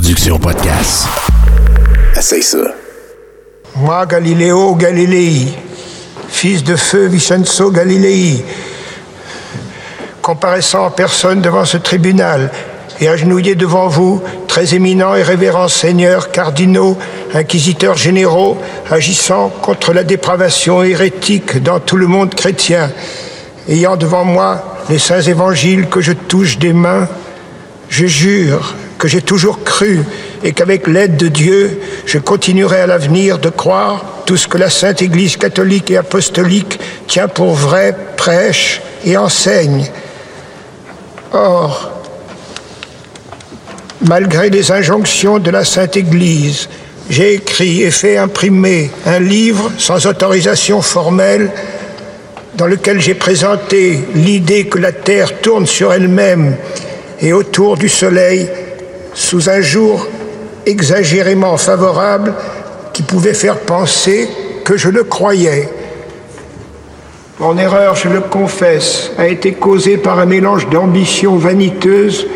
production 0.00 0.38
podcast. 0.38 1.08
Essaye 2.16 2.40
ça. 2.40 2.58
Moi, 3.74 4.06
Galiléo 4.06 4.76
Galilei, 4.76 5.48
fils 6.28 6.62
de 6.62 6.76
feu 6.76 7.08
Vincenzo 7.08 7.72
Galilei, 7.72 8.44
comparaissant 10.22 10.86
en 10.86 10.90
personne 10.92 11.40
devant 11.40 11.64
ce 11.64 11.78
tribunal 11.78 12.52
et 13.00 13.08
agenouillé 13.08 13.56
devant 13.56 13.88
vous, 13.88 14.22
très 14.46 14.72
éminents 14.72 15.16
et 15.16 15.24
révérends 15.24 15.66
seigneurs, 15.66 16.30
cardinaux, 16.30 16.96
inquisiteurs 17.34 17.96
généraux, 17.96 18.56
agissant 18.88 19.48
contre 19.48 19.92
la 19.92 20.04
dépravation 20.04 20.84
hérétique 20.84 21.60
dans 21.60 21.80
tout 21.80 21.96
le 21.96 22.06
monde 22.06 22.36
chrétien, 22.36 22.92
ayant 23.68 23.96
devant 23.96 24.24
moi 24.24 24.76
les 24.90 25.00
saints 25.00 25.22
évangiles 25.22 25.88
que 25.88 26.00
je 26.00 26.12
touche 26.12 26.56
des 26.58 26.72
mains, 26.72 27.08
je 27.88 28.06
jure 28.06 28.76
que 28.98 29.08
j'ai 29.08 29.22
toujours 29.22 29.62
cru 29.62 30.00
et 30.42 30.52
qu'avec 30.52 30.86
l'aide 30.86 31.16
de 31.16 31.28
Dieu, 31.28 31.80
je 32.04 32.18
continuerai 32.18 32.80
à 32.80 32.86
l'avenir 32.86 33.38
de 33.38 33.48
croire 33.48 34.04
tout 34.26 34.36
ce 34.36 34.48
que 34.48 34.58
la 34.58 34.70
Sainte 34.70 35.02
Église 35.02 35.36
catholique 35.36 35.90
et 35.90 35.96
apostolique 35.96 36.78
tient 37.06 37.28
pour 37.28 37.54
vrai, 37.54 37.96
prêche 38.16 38.82
et 39.04 39.16
enseigne. 39.16 39.86
Or, 41.32 41.92
malgré 44.02 44.50
les 44.50 44.72
injonctions 44.72 45.38
de 45.38 45.50
la 45.50 45.64
Sainte 45.64 45.96
Église, 45.96 46.68
j'ai 47.08 47.34
écrit 47.34 47.82
et 47.82 47.90
fait 47.90 48.18
imprimer 48.18 48.90
un 49.06 49.20
livre 49.20 49.70
sans 49.78 50.06
autorisation 50.06 50.82
formelle 50.82 51.50
dans 52.56 52.66
lequel 52.66 53.00
j'ai 53.00 53.14
présenté 53.14 54.00
l'idée 54.14 54.66
que 54.66 54.78
la 54.78 54.92
Terre 54.92 55.40
tourne 55.40 55.66
sur 55.66 55.92
elle-même 55.92 56.56
et 57.20 57.32
autour 57.32 57.76
du 57.76 57.88
Soleil 57.88 58.48
sous 59.18 59.50
un 59.50 59.60
jour 59.60 60.06
exagérément 60.64 61.56
favorable 61.56 62.34
qui 62.92 63.02
pouvait 63.02 63.34
faire 63.34 63.58
penser 63.58 64.28
que 64.64 64.76
je 64.76 64.88
le 64.88 65.02
croyais. 65.02 65.68
Mon 67.40 67.58
erreur, 67.58 67.96
je 67.96 68.08
le 68.08 68.20
confesse, 68.20 69.10
a 69.18 69.26
été 69.26 69.54
causée 69.54 69.96
par 69.96 70.20
un 70.20 70.26
mélange 70.26 70.68
d'ambition 70.68 71.36
vaniteuse 71.36 72.28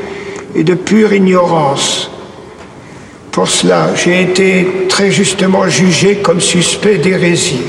et 0.57 0.65
de 0.65 0.75
pure 0.75 1.13
ignorance. 1.13 2.11
Pour 3.31 3.49
cela, 3.49 3.91
j'ai 3.95 4.21
été 4.21 4.87
très 4.89 5.13
justement 5.13 5.69
jugé 5.69 6.17
comme 6.17 6.41
suspect 6.41 6.99
d'hérésie. 6.99 7.63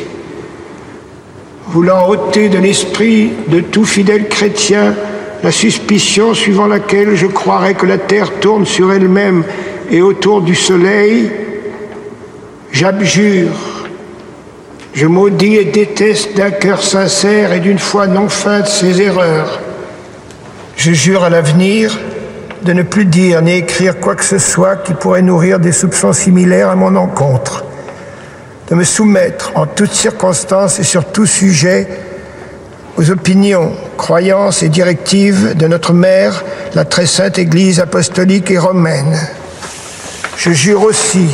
Voulant 1.68 2.10
ôter 2.10 2.50
de 2.50 2.58
l'esprit 2.58 3.32
de 3.48 3.60
tout 3.60 3.86
fidèle 3.86 4.28
chrétien 4.28 4.96
la 5.44 5.52
suspicion 5.52 6.34
suivant 6.34 6.68
laquelle 6.68 7.16
je 7.16 7.28
croirais 7.28 7.74
que 7.74 7.86
la 7.86 7.98
Terre 7.98 8.40
tourne 8.40 8.66
sur 8.66 8.94
elle-même 8.94 9.44
et 9.92 10.02
autour 10.02 10.42
du 10.42 10.56
Soleil, 10.56 11.30
j'abjure, 12.72 13.52
je 14.94 15.06
maudis 15.06 15.58
et 15.58 15.66
déteste 15.66 16.38
d'un 16.38 16.52
cœur 16.52 16.82
sincère 16.82 17.52
et 17.52 17.60
d'une 17.60 17.78
foi 17.78 18.08
non 18.08 18.30
feinte 18.30 18.68
ces 18.68 19.02
erreurs. 19.02 19.60
Je 20.78 20.94
jure 20.94 21.26
à 21.26 21.30
l'avenir 21.30 22.00
de 22.64 22.72
ne 22.72 22.82
plus 22.82 23.06
dire 23.06 23.42
ni 23.42 23.52
écrire 23.52 24.00
quoi 24.00 24.16
que 24.16 24.24
ce 24.24 24.38
soit 24.38 24.78
qui 24.78 24.94
pourrait 24.94 25.22
nourrir 25.22 25.60
des 25.60 25.74
soupçons 25.74 26.14
similaires 26.14 26.70
à 26.70 26.76
mon 26.76 26.96
encontre, 26.96 27.66
de 28.70 28.76
me 28.76 28.86
soumettre 28.86 29.52
en 29.56 29.66
toutes 29.66 29.92
circonstances 29.92 30.80
et 30.80 30.84
sur 30.84 31.04
tout 31.04 31.26
sujet 31.26 31.88
aux 32.98 33.10
opinions, 33.10 33.72
croyances 33.98 34.64
et 34.64 34.70
directives 34.70 35.56
de 35.56 35.68
notre 35.68 35.94
mère, 35.94 36.44
la 36.76 36.86
très 36.86 37.06
sainte 37.06 37.40
Église 37.40 37.80
apostolique 37.80 38.52
et 38.52 38.58
romaine. 38.58 39.18
Je 40.38 40.52
jure 40.52 40.84
aussi 40.84 41.28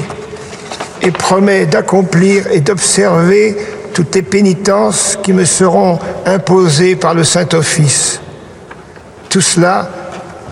et 1.01 1.11
promets 1.11 1.65
d'accomplir 1.65 2.47
et 2.51 2.61
d'observer 2.61 3.57
toutes 3.93 4.15
les 4.15 4.21
pénitences 4.21 5.17
qui 5.21 5.33
me 5.33 5.45
seront 5.45 5.99
imposées 6.25 6.95
par 6.95 7.13
le 7.13 7.23
Saint-Office. 7.23 8.21
Tout 9.29 9.41
cela, 9.41 9.89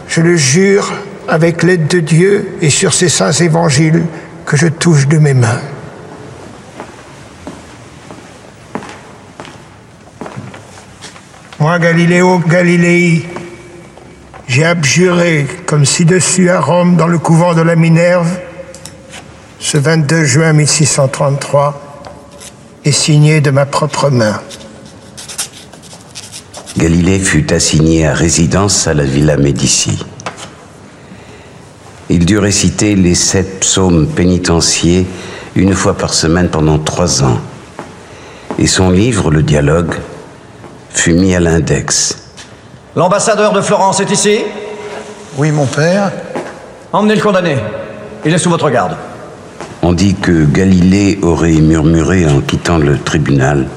je 0.07 0.21
le 0.21 0.35
jure 0.35 0.91
avec 1.27 1.63
l'aide 1.63 1.87
de 1.87 1.99
Dieu 1.99 2.57
et 2.61 2.69
sur 2.69 2.93
ces 2.93 3.09
saints 3.09 3.31
évangiles 3.31 4.03
que 4.45 4.57
je 4.57 4.67
touche 4.67 5.07
de 5.07 5.17
mes 5.17 5.33
mains. 5.33 5.61
Moi, 11.59 11.79
Galiléo 11.79 12.37
Galilei, 12.37 13.25
j'ai 14.47 14.63
abjuré 14.63 15.47
comme 15.65 15.85
ci-dessus 15.85 16.51
à 16.51 16.61
Rome 16.61 16.97
dans 16.97 17.07
le 17.07 17.17
couvent 17.17 17.55
de 17.55 17.61
la 17.61 17.75
Minerve 17.75 18.29
ce 19.59 19.79
22 19.79 20.23
juin 20.23 20.53
1633 20.53 22.03
et 22.85 22.91
signé 22.91 23.41
de 23.41 23.49
ma 23.49 23.65
propre 23.65 24.11
main. 24.11 24.39
Galilée 26.77 27.17
fut 27.17 27.51
assigné 27.51 28.05
à 28.05 28.13
résidence 28.13 28.85
à 28.85 28.93
la 28.93 29.03
Villa 29.03 29.35
Médici. 29.35 30.05
Il 32.11 32.27
dut 32.27 32.37
réciter 32.37 32.95
les 32.95 33.15
sept 33.15 33.61
psaumes 33.61 34.05
pénitentiaires 34.05 35.05
une 35.55 35.73
fois 35.73 35.97
par 35.97 36.13
semaine 36.13 36.49
pendant 36.49 36.77
trois 36.77 37.23
ans. 37.23 37.39
Et 38.59 38.67
son 38.67 38.91
livre, 38.91 39.31
Le 39.31 39.41
Dialogue, 39.41 39.95
fut 40.89 41.13
mis 41.13 41.35
à 41.35 41.39
l'index. 41.39 42.17
L'ambassadeur 42.95 43.53
de 43.53 43.61
Florence 43.61 43.99
est 43.99 44.11
ici 44.11 44.39
Oui, 45.37 45.51
mon 45.51 45.65
père. 45.65 46.11
Emmenez 46.91 47.15
le 47.15 47.21
condamné. 47.21 47.57
Il 48.25 48.33
est 48.33 48.37
sous 48.37 48.49
votre 48.49 48.69
garde. 48.69 48.95
On 49.81 49.93
dit 49.93 50.15
que 50.15 50.45
Galilée 50.45 51.19
aurait 51.21 51.51
murmuré 51.51 52.27
en 52.27 52.41
quittant 52.41 52.77
le 52.77 52.97
tribunal, 52.97 53.67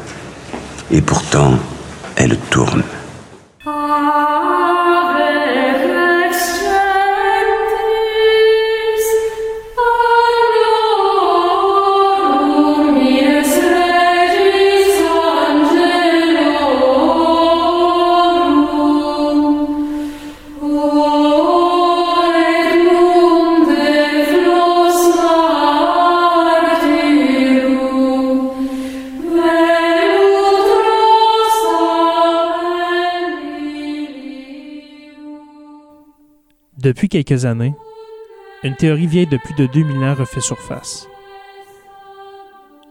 et 0.90 1.02
pourtant, 1.02 1.54
elle 2.16 2.36
tourne. 2.36 2.82
Depuis 36.90 37.08
quelques 37.08 37.44
années, 37.44 37.76
une 38.64 38.74
théorie 38.74 39.06
vieille 39.06 39.28
de 39.28 39.36
plus 39.36 39.54
de 39.54 39.66
2000 39.66 39.98
ans 39.98 40.14
refait 40.16 40.40
surface. 40.40 41.06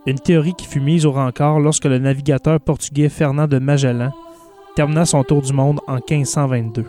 Une 0.06 0.22
théorie 0.22 0.54
qui 0.54 0.66
fut 0.66 0.80
mise 0.80 1.06
au 1.06 1.12
rencard 1.12 1.60
lorsque 1.60 1.84
le 1.84 2.00
navigateur 2.00 2.62
portugais 2.62 3.10
Fernand 3.10 3.48
de 3.48 3.60
Magellan 3.60 4.14
termina 4.78 5.04
son 5.04 5.26
tour 5.26 5.42
du 5.42 5.52
monde 5.52 5.82
en 5.86 5.96
1522. 5.96 6.86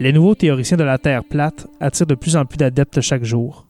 Les 0.00 0.12
nouveaux 0.12 0.34
théoriciens 0.34 0.76
de 0.76 0.82
la 0.82 0.98
Terre 0.98 1.22
plate 1.22 1.68
attirent 1.78 2.08
de 2.08 2.16
plus 2.16 2.34
en 2.34 2.46
plus 2.46 2.56
d'adeptes 2.56 3.00
chaque 3.00 3.22
jour. 3.22 3.68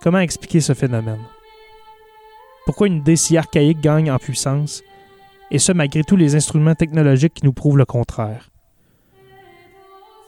Comment 0.00 0.20
expliquer 0.20 0.60
ce 0.60 0.74
phénomène? 0.74 1.24
Pourquoi 2.66 2.86
une 2.86 2.98
idée 2.98 3.16
si 3.16 3.36
archaïque 3.36 3.80
gagne 3.80 4.12
en 4.12 4.18
puissance, 4.18 4.84
et 5.50 5.58
ce 5.58 5.72
malgré 5.72 6.04
tous 6.04 6.14
les 6.14 6.36
instruments 6.36 6.76
technologiques 6.76 7.34
qui 7.34 7.44
nous 7.44 7.52
prouvent 7.52 7.78
le 7.78 7.84
contraire? 7.84 8.53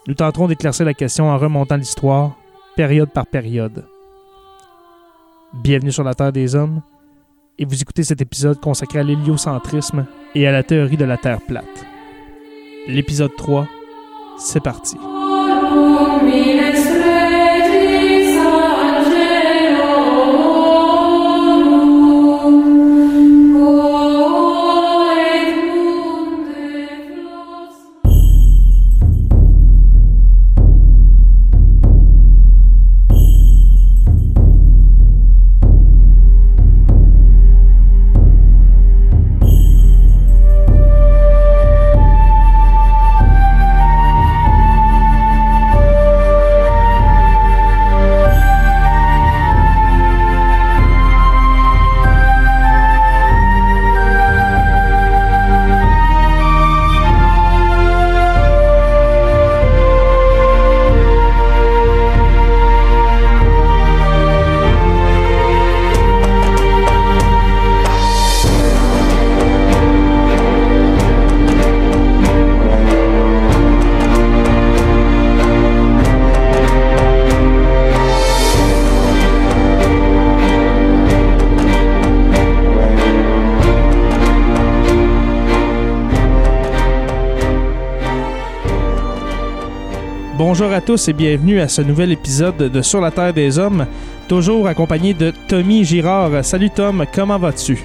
Nous 0.07 0.15
tenterons 0.15 0.47
d'éclaircir 0.47 0.87
la 0.87 0.95
question 0.95 1.31
en 1.31 1.37
remontant 1.37 1.77
l'histoire, 1.77 2.37
période 2.77 3.11
par 3.11 3.27
période. 3.27 3.87
Bienvenue 5.53 5.91
sur 5.91 6.05
la 6.05 6.15
Terre 6.15 6.31
des 6.31 6.55
Hommes, 6.55 6.81
et 7.59 7.65
vous 7.65 7.83
écoutez 7.83 8.05
cet 8.05 8.21
épisode 8.21 8.61
consacré 8.61 9.01
à 9.01 9.03
l'héliocentrisme 9.03 10.07
et 10.37 10.47
à 10.47 10.53
la 10.53 10.63
théorie 10.63 10.97
de 10.97 11.05
la 11.05 11.17
Terre 11.17 11.41
plate. 11.41 11.87
L'épisode 12.87 13.35
3, 13.37 13.67
c'est 14.39 14.63
parti. 14.63 14.97
Bonjour 90.59 90.73
à 90.73 90.81
tous 90.81 91.09
et 91.09 91.13
bienvenue 91.13 91.61
à 91.61 91.69
ce 91.69 91.83
nouvel 91.83 92.13
épisode 92.13 92.57
de 92.57 92.81
Sur 92.81 93.03
la 93.03 93.11
Terre 93.11 93.35
des 93.35 93.59
Hommes, 93.59 93.85
toujours 94.27 94.67
accompagné 94.67 95.13
de 95.13 95.31
Tommy 95.49 95.85
Girard. 95.85 96.43
Salut 96.43 96.71
Tom, 96.71 97.05
comment 97.15 97.39
vas-tu? 97.39 97.85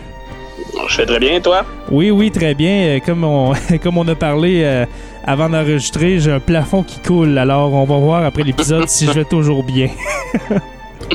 Je 0.88 0.95
fais 0.95 1.06
très 1.06 1.19
bien, 1.19 1.41
toi? 1.41 1.65
Oui, 1.91 2.12
oui, 2.12 2.31
très 2.31 2.56
bien. 2.56 2.71
Euh, 2.71 3.00
Comme 3.06 3.25
on, 3.25 3.51
comme 3.83 3.97
on 3.97 4.07
a 4.07 4.15
parlé 4.15 4.62
euh, 4.63 4.85
avant 5.25 5.50
d'enregistrer, 5.50 6.19
j'ai 6.19 6.31
un 6.31 6.39
plafond 6.39 6.81
qui 6.81 7.01
coule, 7.01 7.38
alors 7.38 7.73
on 7.73 7.83
va 7.83 7.97
voir 7.97 8.23
après 8.23 8.44
l'épisode 8.44 8.88
si 8.88 9.06
je 9.06 9.12
vais 9.12 9.25
toujours 9.25 9.65
bien. 9.65 9.89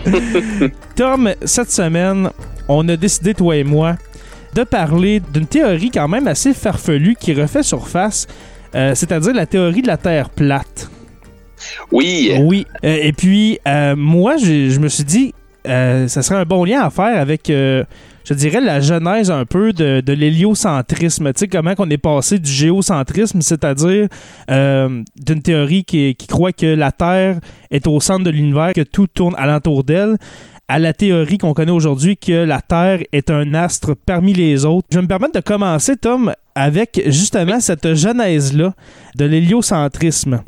Tom, 0.95 1.33
cette 1.43 1.71
semaine, 1.73 2.29
on 2.69 2.87
a 2.87 2.97
décidé, 2.97 3.33
toi 3.33 3.57
et 3.57 3.65
moi, 3.65 3.97
de 4.53 4.63
parler 4.63 5.23
d'une 5.33 5.47
théorie 5.47 5.91
quand 5.91 6.07
même 6.07 6.29
assez 6.29 6.53
farfelue 6.53 7.17
qui 7.19 7.33
refait 7.33 7.63
surface, 7.63 8.27
euh, 8.75 8.95
c'est-à-dire 8.95 9.33
la 9.33 9.47
théorie 9.47 9.81
de 9.81 9.87
la 9.87 9.97
Terre 9.97 10.29
plate. 10.29 10.91
Oui. 11.93 12.35
Oui. 12.41 12.67
Euh, 12.85 12.99
et 13.03 13.13
puis, 13.13 13.59
euh, 13.67 13.95
moi, 13.97 14.37
je 14.37 14.79
me 14.79 14.89
suis 14.89 15.05
dit, 15.05 15.35
euh, 15.67 16.09
ça 16.09 16.23
serait 16.23 16.39
un 16.39 16.45
bon 16.45 16.65
lien 16.65 16.83
à 16.83 16.91
faire 16.91 17.19
avec, 17.21 17.49
je 17.49 18.35
dirais, 18.35 18.61
la 18.61 18.81
genèse 18.81 19.31
un 19.31 19.45
peu 19.45 19.73
de, 19.73 20.01
de 20.01 20.13
l'héliocentrisme. 20.13 21.33
Tu 21.33 21.41
sais, 21.41 21.49
comment 21.49 21.75
qu'on 21.75 21.91
est 21.91 21.99
passé 21.99 22.39
du 22.39 22.51
géocentrisme, 22.51 23.41
c'est-à-dire 23.41 24.09
d'une 24.49 25.43
théorie 25.43 25.85
qui, 25.85 26.15
qui 26.15 26.27
croit 26.27 26.53
que 26.53 26.67
la 26.67 26.93
Terre 26.93 27.39
est 27.71 27.87
au 27.87 28.01
centre 28.01 28.25
de 28.25 28.31
l'univers, 28.31 28.73
que 28.75 28.83
tout 28.83 29.07
tourne 29.07 29.35
alentour 29.37 29.85
d'elle, 29.85 30.17
à 30.69 30.79
la 30.79 30.93
théorie 30.93 31.39
qu'on 31.39 31.55
connaît 31.55 31.73
aujourd'hui 31.73 32.17
que 32.17 32.45
la 32.45 32.61
Terre 32.61 33.01
est 33.13 33.31
un 33.31 33.55
astre 33.55 33.95
parmi 33.95 34.33
les 34.33 34.65
autres. 34.65 34.89
Je 34.91 34.97
vais 34.97 35.03
me 35.03 35.09
permettre 35.09 35.35
de 35.35 35.41
commencer, 35.41 35.97
Tom, 35.97 36.33
avec 36.55 37.01
justement 37.07 37.61
cette 37.61 37.95
genèse-là 37.95 38.75
de 39.15 39.25
l'héliocentrisme 39.25 40.43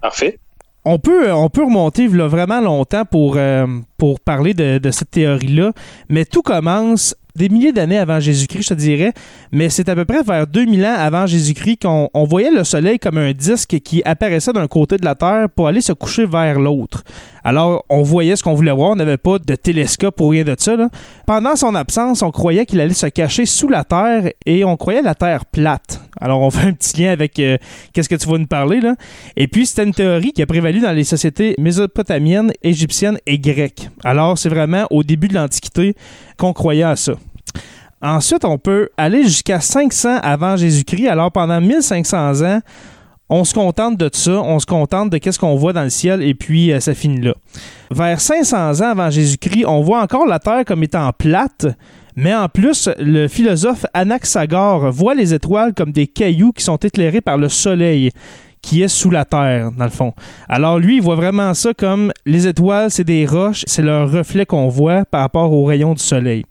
Parfait. 0.00 0.38
On 0.84 0.98
peut, 0.98 1.32
on 1.32 1.48
peut 1.48 1.64
remonter 1.64 2.06
vraiment 2.06 2.60
longtemps 2.60 3.04
pour, 3.04 3.34
euh, 3.36 3.66
pour 3.98 4.20
parler 4.20 4.54
de, 4.54 4.90
cette 4.90 5.10
théorie-là, 5.10 5.72
mais 6.08 6.24
tout 6.24 6.42
commence 6.42 7.14
des 7.36 7.48
milliers 7.48 7.72
d'années 7.72 7.98
avant 7.98 8.18
Jésus-Christ, 8.18 8.62
je 8.62 8.68
te 8.70 8.74
dirais, 8.74 9.12
mais 9.52 9.68
c'est 9.68 9.88
à 9.88 9.94
peu 9.94 10.04
près 10.04 10.22
vers 10.22 10.46
2000 10.46 10.84
ans 10.84 10.96
avant 10.98 11.26
Jésus-Christ 11.26 11.82
qu'on 11.82 12.08
on 12.12 12.24
voyait 12.24 12.50
le 12.50 12.64
Soleil 12.64 12.98
comme 12.98 13.18
un 13.18 13.32
disque 13.32 13.78
qui 13.80 14.02
apparaissait 14.04 14.52
d'un 14.52 14.66
côté 14.66 14.96
de 14.96 15.04
la 15.04 15.14
Terre 15.14 15.48
pour 15.48 15.68
aller 15.68 15.80
se 15.80 15.92
coucher 15.92 16.26
vers 16.26 16.58
l'autre. 16.58 17.04
Alors, 17.44 17.84
on 17.88 18.02
voyait 18.02 18.34
ce 18.34 18.42
qu'on 18.42 18.54
voulait 18.54 18.72
voir, 18.72 18.90
on 18.90 18.96
n'avait 18.96 19.16
pas 19.16 19.38
de 19.38 19.54
télescope 19.54 20.20
ou 20.20 20.28
rien 20.28 20.44
de 20.44 20.56
ça. 20.58 20.76
là. 20.76 20.88
Pendant 21.26 21.56
son 21.56 21.74
absence, 21.74 22.22
on 22.22 22.30
croyait 22.30 22.66
qu'il 22.66 22.80
allait 22.80 22.94
se 22.94 23.06
cacher 23.06 23.46
sous 23.46 23.68
la 23.68 23.84
Terre 23.84 24.32
et 24.44 24.64
on 24.64 24.76
croyait 24.76 25.02
la 25.02 25.14
Terre 25.14 25.44
plate. 25.46 25.99
Alors, 26.20 26.40
on 26.40 26.50
fait 26.50 26.68
un 26.68 26.72
petit 26.72 27.02
lien 27.02 27.12
avec 27.12 27.38
euh, 27.38 27.56
qu'est-ce 27.92 28.08
que 28.08 28.14
tu 28.14 28.28
vas 28.28 28.38
nous 28.38 28.46
parler 28.46 28.80
là. 28.80 28.94
Et 29.36 29.48
puis, 29.48 29.66
c'était 29.66 29.84
une 29.84 29.94
théorie 29.94 30.32
qui 30.32 30.42
a 30.42 30.46
prévalu 30.46 30.80
dans 30.80 30.92
les 30.92 31.04
sociétés 31.04 31.54
mésopotamiennes, 31.58 32.52
égyptiennes 32.62 33.18
et 33.26 33.38
grecques. 33.38 33.88
Alors, 34.04 34.38
c'est 34.38 34.48
vraiment 34.48 34.86
au 34.90 35.02
début 35.02 35.28
de 35.28 35.34
l'Antiquité 35.34 35.94
qu'on 36.36 36.52
croyait 36.52 36.82
à 36.82 36.96
ça. 36.96 37.14
Ensuite, 38.02 38.44
on 38.44 38.56
peut 38.56 38.88
aller 38.96 39.24
jusqu'à 39.24 39.60
500 39.60 40.20
avant 40.22 40.56
Jésus-Christ. 40.56 41.08
Alors, 41.08 41.30
pendant 41.30 41.60
1500 41.60 42.42
ans, 42.42 42.60
on 43.30 43.44
se 43.44 43.54
contente 43.54 43.96
de 43.96 44.10
ça, 44.12 44.42
on 44.42 44.58
se 44.58 44.66
contente 44.66 45.10
de 45.10 45.18
qu'est-ce 45.18 45.38
qu'on 45.38 45.54
voit 45.54 45.72
dans 45.72 45.84
le 45.84 45.90
ciel 45.90 46.20
et 46.20 46.34
puis 46.34 46.72
euh, 46.72 46.80
ça 46.80 46.94
finit 46.94 47.20
là. 47.20 47.34
Vers 47.92 48.20
500 48.20 48.80
ans 48.80 48.90
avant 48.90 49.08
Jésus-Christ, 49.08 49.66
on 49.66 49.82
voit 49.82 50.02
encore 50.02 50.26
la 50.26 50.40
Terre 50.40 50.64
comme 50.66 50.82
étant 50.82 51.10
plate, 51.12 51.66
mais 52.16 52.34
en 52.34 52.48
plus, 52.48 52.88
le 52.98 53.28
philosophe 53.28 53.86
Anaxagore 53.94 54.90
voit 54.90 55.14
les 55.14 55.34
étoiles 55.34 55.74
comme 55.74 55.92
des 55.92 56.06
cailloux 56.06 56.52
qui 56.52 56.64
sont 56.64 56.76
éclairés 56.76 57.20
par 57.20 57.38
le 57.38 57.48
soleil 57.48 58.10
qui 58.62 58.82
est 58.82 58.88
sous 58.88 59.10
la 59.10 59.24
terre, 59.24 59.72
dans 59.72 59.84
le 59.84 59.90
fond. 59.90 60.12
Alors 60.48 60.78
lui, 60.78 60.96
il 60.96 61.02
voit 61.02 61.14
vraiment 61.14 61.54
ça 61.54 61.72
comme 61.74 62.12
les 62.26 62.46
étoiles, 62.46 62.90
c'est 62.90 63.04
des 63.04 63.26
roches, 63.26 63.64
c'est 63.66 63.82
leur 63.82 64.10
reflet 64.10 64.44
qu'on 64.46 64.68
voit 64.68 65.04
par 65.04 65.22
rapport 65.22 65.52
aux 65.52 65.64
rayons 65.64 65.94
du 65.94 66.02
soleil. 66.02 66.44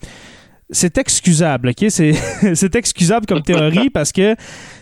C'est 0.71 0.99
excusable, 0.99 1.69
OK? 1.69 1.85
C'est, 1.89 2.13
excusable 2.75 3.25
comme 3.25 3.41
théorie 3.41 3.89
parce 3.93 4.11
que 4.11 4.35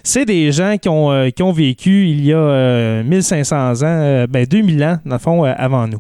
c'est 0.04 0.26
des 0.26 0.52
gens 0.52 0.78
qui 0.78 0.90
ont, 0.90 1.12
euh, 1.12 1.30
qui 1.30 1.44
ont 1.44 1.54
vécu 1.54 2.10
il 2.10 2.26
y 2.26 2.34
a 2.34 2.38
euh, 2.38 3.04
1500 3.04 3.56
ans, 3.56 3.86
euh, 3.86 4.28
ben 4.28 4.46
2000 4.46 4.84
ans, 4.84 4.98
dans 5.06 5.16
le 5.16 5.20
fond, 5.20 5.46
euh, 5.46 5.54
avant 5.58 5.88
nous. 5.88 6.00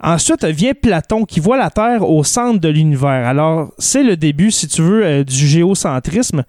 Ensuite 0.00 0.44
vient 0.44 0.74
Platon 0.74 1.24
qui 1.24 1.40
voit 1.40 1.56
la 1.56 1.70
Terre 1.70 2.08
au 2.08 2.22
centre 2.22 2.60
de 2.60 2.68
l'univers. 2.68 3.26
Alors, 3.26 3.72
c'est 3.78 4.04
le 4.04 4.16
début, 4.16 4.50
si 4.50 4.68
tu 4.68 4.82
veux, 4.82 5.04
euh, 5.04 5.24
du 5.24 5.46
géocentrisme. 5.46 6.44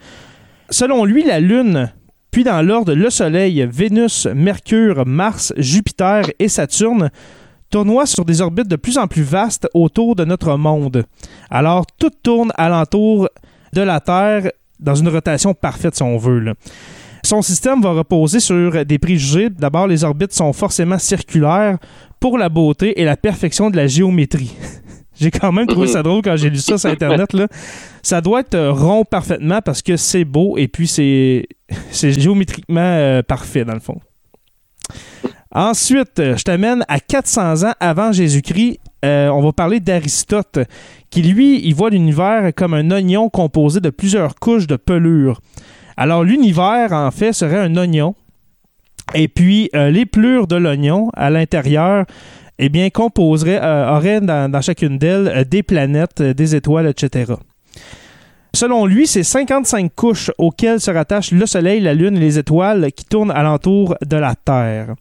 Selon 0.69 1.03
lui, 1.03 1.23
la 1.23 1.39
Lune, 1.39 1.91
puis 2.29 2.43
dans 2.43 2.61
l'ordre 2.61 2.93
le 2.93 3.09
Soleil, 3.09 3.67
Vénus, 3.71 4.27
Mercure, 4.27 5.05
Mars, 5.07 5.51
Jupiter 5.57 6.25
et 6.37 6.47
Saturne 6.47 7.09
tournoient 7.71 8.05
sur 8.05 8.23
des 8.23 8.41
orbites 8.41 8.67
de 8.67 8.75
plus 8.75 8.97
en 8.97 9.07
plus 9.07 9.23
vastes 9.23 9.67
autour 9.73 10.15
de 10.15 10.25
notre 10.25 10.55
monde. 10.55 11.05
Alors, 11.49 11.85
tout 11.97 12.11
tourne 12.21 12.51
alentour 12.55 13.29
de 13.73 13.81
la 13.81 13.99
Terre 13.99 14.51
dans 14.79 14.95
une 14.95 15.09
rotation 15.09 15.53
parfaite, 15.55 15.95
si 15.95 16.03
on 16.03 16.17
veut. 16.17 16.53
Son 17.23 17.41
système 17.41 17.81
va 17.81 17.91
reposer 17.91 18.39
sur 18.39 18.85
des 18.85 18.97
préjugés. 18.97 19.49
D'abord, 19.49 19.87
les 19.87 20.03
orbites 20.03 20.33
sont 20.33 20.53
forcément 20.53 20.97
circulaires 20.97 21.77
pour 22.19 22.37
la 22.37 22.49
beauté 22.49 22.99
et 23.01 23.05
la 23.05 23.17
perfection 23.17 23.69
de 23.69 23.77
la 23.77 23.87
géométrie. 23.87 24.55
J'ai 25.19 25.31
quand 25.31 25.51
même 25.51 25.67
trouvé 25.67 25.87
ça 25.87 26.01
drôle 26.01 26.21
quand 26.21 26.37
j'ai 26.37 26.49
lu 26.49 26.59
ça 26.59 26.77
sur 26.77 26.89
Internet. 26.89 27.33
Là. 27.33 27.47
Ça 28.01 28.21
doit 28.21 28.39
être 28.39 28.55
euh, 28.55 28.71
rond 28.71 29.03
parfaitement 29.03 29.61
parce 29.61 29.81
que 29.81 29.97
c'est 29.97 30.23
beau 30.23 30.57
et 30.57 30.69
puis 30.69 30.87
c'est 30.87 31.45
c'est 31.91 32.13
géométriquement 32.13 32.79
euh, 32.79 33.21
parfait 33.21 33.65
dans 33.65 33.73
le 33.73 33.81
fond. 33.81 33.99
Ensuite, 35.51 36.19
euh, 36.19 36.37
je 36.37 36.43
t'amène 36.43 36.85
à 36.87 36.99
400 36.99 37.67
ans 37.67 37.73
avant 37.79 38.11
Jésus-Christ. 38.11 38.79
Euh, 39.03 39.29
on 39.29 39.41
va 39.41 39.51
parler 39.51 39.79
d'Aristote, 39.79 40.59
qui 41.09 41.23
lui, 41.23 41.65
il 41.65 41.73
voit 41.73 41.89
l'univers 41.89 42.51
comme 42.55 42.75
un 42.75 42.91
oignon 42.91 43.29
composé 43.29 43.79
de 43.79 43.89
plusieurs 43.89 44.35
couches 44.35 44.67
de 44.67 44.75
pelure. 44.75 45.41
Alors 45.97 46.23
l'univers, 46.23 46.93
en 46.93 47.09
fait, 47.09 47.33
serait 47.33 47.57
un 47.57 47.75
oignon. 47.77 48.13
Et 49.13 49.27
puis, 49.27 49.69
euh, 49.75 49.89
les 49.89 50.05
plures 50.05 50.47
de 50.47 50.55
l'oignon 50.55 51.09
à 51.15 51.29
l'intérieur, 51.29 52.05
eh 52.59 52.69
bien, 52.69 52.89
composeraient, 52.89 53.61
euh, 53.61 53.95
auraient 53.95 54.21
dans, 54.21 54.51
dans 54.51 54.61
chacune 54.61 54.97
d'elles 54.97 55.27
euh, 55.29 55.43
des 55.45 55.63
planètes, 55.63 56.21
euh, 56.21 56.33
des 56.33 56.55
étoiles, 56.55 56.87
etc. 56.87 57.33
Selon 58.53 58.85
lui, 58.85 59.07
c'est 59.07 59.23
55 59.23 59.93
couches 59.95 60.31
auxquelles 60.37 60.81
se 60.81 60.91
rattachent 60.91 61.31
le 61.31 61.45
Soleil, 61.45 61.79
la 61.79 61.93
Lune 61.93 62.17
et 62.17 62.19
les 62.19 62.37
étoiles 62.37 62.91
qui 62.91 63.05
tournent 63.05 63.31
alentour 63.31 63.95
de 64.05 64.17
la 64.17 64.35
Terre. 64.35 64.95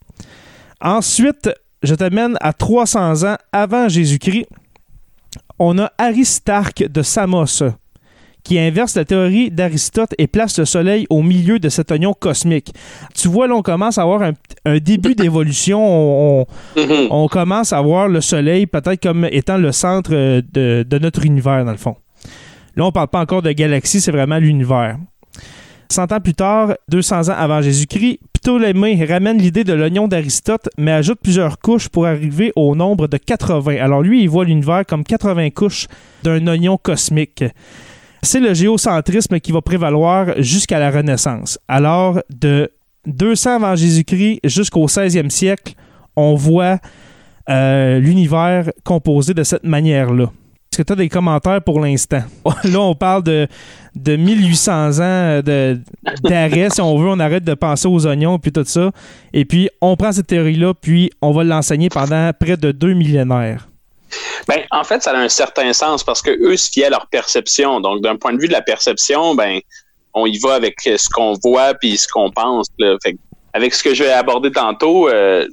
Ensuite, 0.81 1.49
je 1.83 1.95
t'amène 1.95 2.37
à 2.39 2.53
300 2.53 3.25
ans 3.25 3.37
avant 3.51 3.89
Jésus-Christ. 3.89 4.47
On 5.57 5.77
a 5.79 5.91
Aristarque 5.97 6.87
de 6.87 7.01
Samos 7.01 7.63
qui 8.49 8.57
inverse 8.57 8.95
la 8.95 9.05
théorie 9.05 9.51
d'Aristote 9.51 10.15
et 10.17 10.25
place 10.25 10.57
le 10.57 10.65
Soleil 10.65 11.05
au 11.11 11.21
milieu 11.21 11.59
de 11.59 11.69
cet 11.69 11.91
oignon 11.91 12.15
cosmique. 12.19 12.73
Tu 13.13 13.27
vois, 13.27 13.47
là, 13.47 13.53
on 13.53 13.61
commence 13.61 13.99
à 13.99 14.01
avoir 14.01 14.23
un, 14.23 14.31
un 14.65 14.79
début 14.79 15.13
d'évolution. 15.21 15.79
On, 15.85 16.41
on- 16.41 16.45
Mhm. 16.81 17.07
on 17.11 17.27
commence 17.27 17.73
à 17.73 17.81
voir 17.81 18.07
le 18.07 18.21
Soleil 18.21 18.65
peut-être 18.65 19.03
comme 19.03 19.27
étant 19.31 19.57
le 19.59 19.71
centre 19.71 20.09
euh, 20.13 20.41
de, 20.51 20.83
de 20.87 20.97
notre 20.97 21.25
univers, 21.25 21.63
dans 21.63 21.71
le 21.73 21.77
fond. 21.77 21.95
Là, 22.75 22.85
on 22.85 22.91
parle 22.91 23.09
pas 23.09 23.19
encore 23.21 23.43
de 23.43 23.51
galaxie, 23.51 24.01
c'est 24.01 24.11
vraiment 24.11 24.39
l'univers. 24.39 24.97
100 25.91 26.11
ans 26.11 26.19
plus 26.19 26.33
tard, 26.33 26.73
200 26.89 27.29
ans 27.29 27.35
avant 27.37 27.61
Jésus-Christ, 27.61 28.19
Ptolémée 28.33 29.03
ramène 29.05 29.37
l'idée 29.37 29.63
de 29.63 29.73
l'oignon 29.73 30.07
d'Aristote, 30.07 30.69
mais 30.77 30.91
ajoute 30.91 31.19
plusieurs 31.21 31.59
couches 31.59 31.89
pour 31.89 32.05
arriver 32.07 32.51
au 32.55 32.75
nombre 32.75 33.07
de 33.07 33.17
80. 33.17 33.75
Alors 33.79 34.01
lui, 34.01 34.21
il 34.23 34.29
voit 34.29 34.45
l'univers 34.45 34.85
comme 34.87 35.03
80 35.03 35.49
couches 35.51 35.87
d'un 36.23 36.45
oignon 36.47 36.77
cosmique. 36.77 37.43
C'est 38.21 38.39
le 38.39 38.53
géocentrisme 38.53 39.39
qui 39.39 39.51
va 39.51 39.61
prévaloir 39.61 40.33
jusqu'à 40.41 40.79
la 40.79 40.91
Renaissance. 40.91 41.57
Alors, 41.67 42.21
de 42.29 42.69
200 43.05 43.55
avant 43.55 43.75
Jésus-Christ 43.75 44.39
jusqu'au 44.43 44.87
16e 44.87 45.29
siècle, 45.29 45.73
on 46.15 46.35
voit 46.35 46.79
euh, 47.49 47.99
l'univers 47.99 48.69
composé 48.83 49.33
de 49.33 49.43
cette 49.43 49.63
manière-là. 49.63 50.25
Est-ce 50.71 50.77
que 50.77 50.83
tu 50.83 50.93
as 50.93 50.95
des 50.97 51.09
commentaires 51.09 51.61
pour 51.63 51.79
l'instant? 51.79 52.21
Là, 52.65 52.79
on 52.79 52.93
parle 52.93 53.23
de, 53.23 53.47
de 53.95 54.15
1800 54.17 54.99
ans 54.99 55.41
de- 55.43 55.79
d'arrêt, 56.23 56.69
si 56.69 56.81
on 56.81 56.97
veut. 56.99 57.07
On 57.09 57.19
arrête 57.19 57.43
de 57.43 57.53
penser 57.55 57.87
aux 57.87 58.05
oignons 58.05 58.37
puis 58.37 58.51
tout 58.51 58.63
ça. 58.65 58.91
Et 59.33 59.45
puis, 59.45 59.69
on 59.81 59.95
prend 59.95 60.11
cette 60.11 60.27
théorie-là, 60.27 60.73
puis 60.79 61.09
on 61.21 61.31
va 61.31 61.43
l'enseigner 61.43 61.89
pendant 61.89 62.31
près 62.39 62.57
de 62.57 62.71
deux 62.71 62.93
millénaires. 62.93 63.68
Ben, 64.47 64.63
en 64.71 64.83
fait, 64.83 65.03
ça 65.03 65.11
a 65.11 65.17
un 65.17 65.29
certain 65.29 65.73
sens 65.73 66.03
parce 66.03 66.21
que 66.21 66.31
eux 66.31 66.57
se 66.57 66.69
fiaient 66.69 66.85
à 66.85 66.89
leur 66.89 67.07
perception. 67.07 67.79
Donc, 67.79 68.01
d'un 68.01 68.15
point 68.15 68.33
de 68.33 68.39
vue 68.39 68.47
de 68.47 68.53
la 68.53 68.61
perception, 68.61 69.35
ben, 69.35 69.59
on 70.13 70.25
y 70.25 70.37
va 70.39 70.55
avec 70.55 70.75
ce 70.81 71.09
qu'on 71.09 71.33
voit 71.43 71.73
puis 71.75 71.97
ce 71.97 72.07
qu'on 72.07 72.31
pense. 72.31 72.67
avec 73.53 73.73
ce 73.73 73.83
que 73.83 73.93
je 73.93 74.03
vais 74.03 74.11
aborder 74.11 74.51
tantôt, 74.51 75.09
euh, 75.09 75.47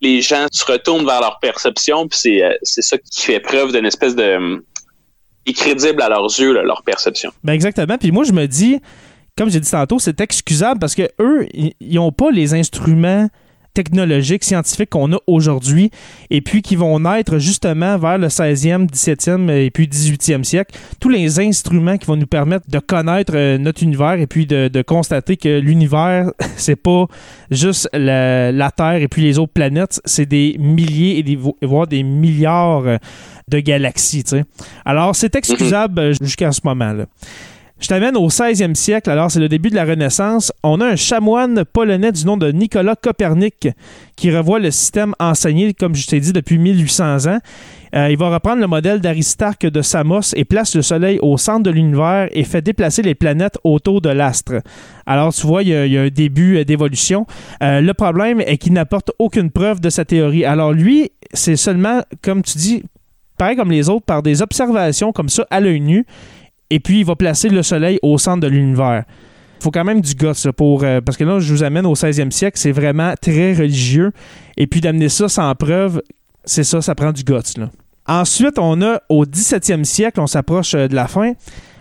les 0.00 0.22
gens 0.22 0.46
se 0.52 0.64
retournent 0.64 1.06
vers 1.06 1.20
leur 1.20 1.38
perception 1.40 2.06
puis 2.06 2.18
c'est 2.20 2.44
euh, 2.44 2.54
c'est 2.62 2.82
ça 2.82 2.96
qui 2.98 3.22
fait 3.22 3.40
preuve 3.40 3.72
d'une 3.72 3.86
espèce 3.86 4.14
de 4.14 4.36
hum, 4.36 4.62
incrédible 5.48 6.00
à 6.02 6.08
leurs 6.08 6.26
yeux 6.38 6.52
leur 6.52 6.82
perception. 6.82 7.32
Ben 7.42 7.52
exactement. 7.52 7.96
Puis 7.98 8.12
moi, 8.12 8.24
je 8.24 8.32
me 8.32 8.46
dis, 8.46 8.80
comme 9.36 9.50
j'ai 9.50 9.60
dit 9.60 9.70
tantôt, 9.70 9.98
c'est 9.98 10.20
excusable 10.20 10.78
parce 10.78 10.94
que 10.94 11.08
eux, 11.20 11.46
ils 11.52 11.94
n'ont 11.94 12.12
pas 12.12 12.30
les 12.30 12.54
instruments 12.54 13.28
technologiques, 13.78 14.42
scientifiques 14.42 14.90
qu'on 14.90 15.12
a 15.12 15.18
aujourd'hui, 15.28 15.92
et 16.30 16.40
puis 16.40 16.62
qui 16.62 16.74
vont 16.74 16.98
naître 16.98 17.38
justement 17.38 17.96
vers 17.96 18.18
le 18.18 18.26
16e, 18.26 18.88
17e 18.90 19.48
et 19.52 19.70
puis 19.70 19.86
18e 19.86 20.42
siècle. 20.42 20.76
Tous 20.98 21.08
les 21.08 21.38
instruments 21.38 21.96
qui 21.96 22.06
vont 22.06 22.16
nous 22.16 22.26
permettre 22.26 22.68
de 22.68 22.80
connaître 22.80 23.34
euh, 23.36 23.56
notre 23.56 23.84
univers 23.84 24.14
et 24.14 24.26
puis 24.26 24.46
de, 24.46 24.66
de 24.66 24.82
constater 24.82 25.36
que 25.36 25.60
l'univers, 25.60 26.32
c'est 26.56 26.74
pas 26.74 27.06
juste 27.52 27.88
la, 27.92 28.50
la, 28.50 28.72
Terre 28.72 28.96
et 28.96 29.06
puis 29.06 29.22
les 29.22 29.38
autres 29.38 29.52
planètes, 29.52 30.00
c'est 30.04 30.26
des 30.26 30.56
milliers 30.58 31.18
et 31.18 31.22
des, 31.22 31.38
voire 31.62 31.86
des 31.86 32.02
milliards 32.02 32.98
de 33.48 33.60
galaxies. 33.60 34.24
T'sais. 34.24 34.44
Alors, 34.84 35.14
c'est 35.14 35.36
excusable 35.36 36.14
jusqu'à 36.20 36.50
ce 36.50 36.62
moment-là. 36.64 37.06
Je 37.80 37.86
t'amène 37.86 38.16
au 38.16 38.28
16e 38.28 38.74
siècle, 38.74 39.08
alors 39.08 39.30
c'est 39.30 39.38
le 39.38 39.48
début 39.48 39.70
de 39.70 39.76
la 39.76 39.84
Renaissance. 39.84 40.52
On 40.64 40.80
a 40.80 40.86
un 40.86 40.96
chanoine 40.96 41.64
polonais 41.64 42.10
du 42.10 42.24
nom 42.26 42.36
de 42.36 42.50
Nicolas 42.50 42.96
Copernic 42.96 43.68
qui 44.16 44.36
revoit 44.36 44.58
le 44.58 44.72
système 44.72 45.14
enseigné, 45.20 45.72
comme 45.74 45.94
je 45.94 46.08
t'ai 46.08 46.18
dit, 46.18 46.32
depuis 46.32 46.58
1800 46.58 47.26
ans. 47.28 47.38
Euh, 47.94 48.08
il 48.10 48.18
va 48.18 48.30
reprendre 48.30 48.60
le 48.60 48.66
modèle 48.66 49.00
d'Aristarque 49.00 49.64
de 49.64 49.80
Samos 49.80 50.34
et 50.34 50.44
place 50.44 50.74
le 50.74 50.82
Soleil 50.82 51.20
au 51.22 51.38
centre 51.38 51.62
de 51.62 51.70
l'univers 51.70 52.28
et 52.32 52.42
fait 52.42 52.62
déplacer 52.62 53.02
les 53.02 53.14
planètes 53.14 53.58
autour 53.62 54.00
de 54.00 54.08
l'astre. 54.08 54.60
Alors, 55.06 55.32
tu 55.32 55.46
vois, 55.46 55.62
il 55.62 55.68
y 55.68 55.98
a, 55.98 56.02
un 56.02 56.08
début 56.08 56.64
d'évolution. 56.64 57.26
Euh, 57.62 57.80
le 57.80 57.94
problème 57.94 58.40
est 58.40 58.58
qu'il 58.58 58.72
n'apporte 58.72 59.12
aucune 59.20 59.52
preuve 59.52 59.80
de 59.80 59.88
sa 59.88 60.04
théorie. 60.04 60.44
Alors, 60.44 60.72
lui, 60.72 61.12
c'est 61.32 61.56
seulement, 61.56 62.02
comme 62.22 62.42
tu 62.42 62.58
dis, 62.58 62.82
pareil 63.38 63.56
comme 63.56 63.70
les 63.70 63.88
autres, 63.88 64.04
par 64.04 64.24
des 64.24 64.42
observations 64.42 65.12
comme 65.12 65.28
ça 65.28 65.46
à 65.48 65.60
l'œil 65.60 65.80
nu 65.80 66.04
et 66.70 66.80
puis 66.80 67.00
il 67.00 67.04
va 67.04 67.16
placer 67.16 67.48
le 67.48 67.62
Soleil 67.62 67.98
au 68.02 68.18
centre 68.18 68.40
de 68.40 68.48
l'univers. 68.48 69.04
Il 69.60 69.64
faut 69.64 69.70
quand 69.70 69.84
même 69.84 70.00
du 70.00 70.14
gosse 70.14 70.46
pour. 70.56 70.84
Euh, 70.84 71.00
parce 71.00 71.16
que 71.16 71.24
là, 71.24 71.40
je 71.40 71.52
vous 71.52 71.64
amène 71.64 71.86
au 71.86 71.94
16e 71.94 72.30
siècle, 72.30 72.58
c'est 72.58 72.72
vraiment 72.72 73.14
très 73.20 73.54
religieux. 73.54 74.12
Et 74.56 74.66
puis 74.66 74.80
d'amener 74.80 75.08
ça 75.08 75.28
sans 75.28 75.52
preuve, 75.54 76.00
c'est 76.44 76.64
ça, 76.64 76.80
ça 76.80 76.94
prend 76.94 77.12
du 77.12 77.24
gosse. 77.24 77.54
Ensuite, 78.06 78.58
on 78.58 78.80
a 78.82 79.00
au 79.08 79.24
17e 79.24 79.84
siècle, 79.84 80.20
on 80.20 80.26
s'approche 80.26 80.74
euh, 80.74 80.86
de 80.86 80.94
la 80.94 81.08
fin. 81.08 81.32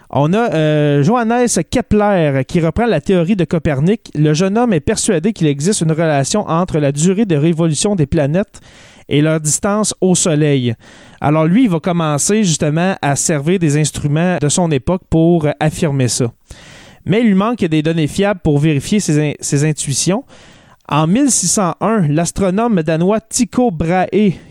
On 0.09 0.33
a 0.33 0.53
euh, 0.53 1.03
Johannes 1.03 1.47
Kepler 1.69 2.43
qui 2.47 2.61
reprend 2.61 2.85
la 2.85 3.01
théorie 3.01 3.35
de 3.35 3.43
Copernic. 3.43 4.09
Le 4.15 4.33
jeune 4.33 4.57
homme 4.57 4.71
est 4.73 4.79
persuadé 4.79 5.33
qu'il 5.33 5.47
existe 5.47 5.81
une 5.81 5.91
relation 5.91 6.47
entre 6.47 6.79
la 6.79 6.93
durée 6.93 7.25
de 7.25 7.35
révolution 7.35 7.95
des 7.95 8.05
planètes 8.05 8.61
et 9.09 9.21
leur 9.21 9.39
distance 9.41 9.93
au 9.99 10.15
Soleil. 10.15 10.75
Alors 11.21 11.45
lui, 11.45 11.63
il 11.63 11.69
va 11.69 11.79
commencer 11.79 12.43
justement 12.43 12.95
à 13.01 13.15
servir 13.15 13.59
des 13.59 13.77
instruments 13.77 14.37
de 14.39 14.49
son 14.49 14.71
époque 14.71 15.01
pour 15.09 15.47
affirmer 15.59 16.07
ça. 16.07 16.31
Mais 17.05 17.21
il 17.21 17.27
lui 17.27 17.33
manque 17.35 17.63
des 17.63 17.81
données 17.81 18.07
fiables 18.07 18.41
pour 18.43 18.59
vérifier 18.59 18.99
ses, 18.99 19.35
ses 19.39 19.63
intuitions. 19.63 20.23
En 20.89 21.07
1601, 21.07 22.07
l'astronome 22.07 22.81
danois 22.81 23.19
Tycho 23.19 23.71
Brahe, 23.71 24.07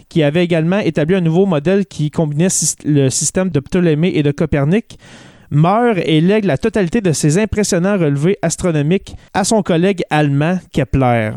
qui 0.08 0.23
avait 0.23 0.44
également 0.44 0.78
établi 0.78 1.14
un 1.14 1.20
nouveau 1.20 1.46
modèle 1.46 1.87
qui 1.87 2.11
combinait 2.11 2.49
le 2.85 3.08
système 3.11 3.50
de 3.50 3.61
Ptolémée 3.61 4.12
et 4.14 4.23
de 4.23 4.32
Copernic, 4.32 4.99
meurt 5.50 5.99
et 6.04 6.20
lègue 6.20 6.44
la 6.44 6.58
totalité 6.58 7.00
de 7.00 7.12
ses 7.12 7.38
impressionnants 7.38 7.99
relevés 7.99 8.38
astronomiques 8.42 9.16
à 9.32 9.44
son 9.44 9.62
collègue 9.62 10.02
allemand 10.11 10.58
Kepler. 10.73 11.32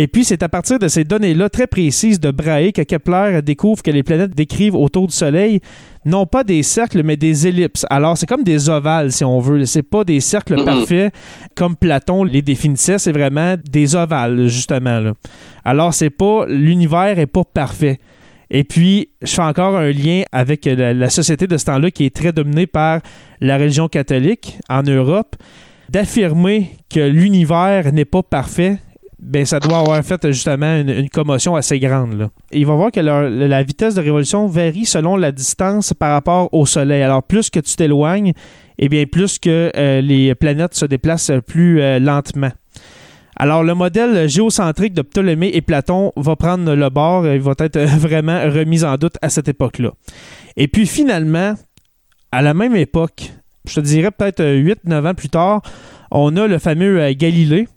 Et 0.00 0.06
puis, 0.06 0.24
c'est 0.24 0.44
à 0.44 0.48
partir 0.48 0.78
de 0.78 0.86
ces 0.86 1.02
données-là 1.02 1.48
très 1.48 1.66
précises 1.66 2.20
de 2.20 2.30
Brahe 2.30 2.70
que 2.70 2.82
Kepler 2.82 3.42
découvre 3.42 3.82
que 3.82 3.90
les 3.90 4.04
planètes 4.04 4.30
décrivent 4.30 4.76
autour 4.76 5.08
du 5.08 5.12
Soleil 5.12 5.58
non 6.04 6.24
pas 6.24 6.44
des 6.44 6.62
cercles, 6.62 7.02
mais 7.02 7.16
des 7.16 7.48
ellipses. 7.48 7.84
Alors, 7.90 8.16
c'est 8.16 8.26
comme 8.26 8.44
des 8.44 8.68
ovales, 8.68 9.10
si 9.10 9.24
on 9.24 9.40
veut. 9.40 9.64
C'est 9.64 9.82
pas 9.82 10.04
des 10.04 10.20
cercles 10.20 10.64
parfaits 10.64 11.12
comme 11.56 11.74
Platon 11.74 12.22
les 12.22 12.42
définissait, 12.42 13.00
c'est 13.00 13.10
vraiment 13.10 13.56
des 13.68 13.96
ovales, 13.96 14.46
justement. 14.46 15.00
là. 15.00 15.14
Alors, 15.64 15.92
c'est 15.92 16.10
pas. 16.10 16.46
L'univers 16.46 17.18
est 17.18 17.26
pas 17.26 17.42
parfait. 17.42 17.98
Et 18.50 18.62
puis, 18.62 19.08
je 19.20 19.34
fais 19.34 19.42
encore 19.42 19.76
un 19.76 19.90
lien 19.90 20.22
avec 20.30 20.64
la, 20.64 20.94
la 20.94 21.10
société 21.10 21.48
de 21.48 21.56
ce 21.56 21.64
temps-là 21.64 21.90
qui 21.90 22.04
est 22.04 22.14
très 22.14 22.30
dominée 22.30 22.68
par 22.68 23.00
la 23.40 23.58
religion 23.58 23.88
catholique 23.88 24.58
en 24.68 24.84
Europe. 24.84 25.34
D'affirmer 25.88 26.70
que 26.88 27.00
l'univers 27.00 27.92
n'est 27.92 28.04
pas 28.04 28.22
parfait, 28.22 28.78
ben 29.20 29.44
ça 29.44 29.58
doit 29.58 29.78
avoir 29.78 30.02
fait 30.04 30.30
justement 30.30 30.76
une, 30.76 31.08
commotion 31.10 31.56
assez 31.56 31.78
grande. 31.80 32.14
Là. 32.14 32.30
Et 32.52 32.60
il 32.60 32.66
va 32.66 32.74
voir 32.74 32.92
que 32.92 33.00
la 33.00 33.62
vitesse 33.62 33.94
de 33.94 34.00
révolution 34.00 34.46
varie 34.46 34.86
selon 34.86 35.16
la 35.16 35.32
distance 35.32 35.92
par 35.92 36.12
rapport 36.12 36.48
au 36.52 36.66
Soleil. 36.66 37.02
Alors, 37.02 37.22
plus 37.22 37.50
que 37.50 37.60
tu 37.60 37.74
t'éloignes, 37.74 38.32
et 38.78 38.88
bien 38.88 39.06
plus 39.06 39.38
que 39.38 39.72
euh, 39.76 40.00
les 40.00 40.34
planètes 40.34 40.74
se 40.74 40.86
déplacent 40.86 41.32
plus 41.46 41.80
euh, 41.80 41.98
lentement. 41.98 42.50
Alors, 43.40 43.62
le 43.62 43.74
modèle 43.74 44.28
géocentrique 44.28 44.94
de 44.94 45.02
Ptolémée 45.02 45.50
et 45.54 45.62
Platon 45.62 46.12
va 46.16 46.34
prendre 46.34 46.74
le 46.74 46.90
bord, 46.90 47.24
il 47.26 47.40
va 47.40 47.54
être 47.58 47.76
euh, 47.76 47.86
vraiment 47.98 48.40
remis 48.50 48.84
en 48.84 48.96
doute 48.96 49.16
à 49.22 49.30
cette 49.30 49.48
époque-là. 49.48 49.92
Et 50.56 50.66
puis 50.66 50.86
finalement, 50.86 51.54
à 52.32 52.42
la 52.42 52.52
même 52.52 52.74
époque, 52.74 53.32
je 53.64 53.76
te 53.76 53.80
dirais 53.80 54.10
peut-être 54.10 54.42
8-9 54.42 55.08
ans 55.08 55.14
plus 55.14 55.28
tard, 55.28 55.62
on 56.10 56.36
a 56.36 56.48
le 56.48 56.58
fameux 56.58 57.00
euh, 57.00 57.12
Galilée, 57.16 57.68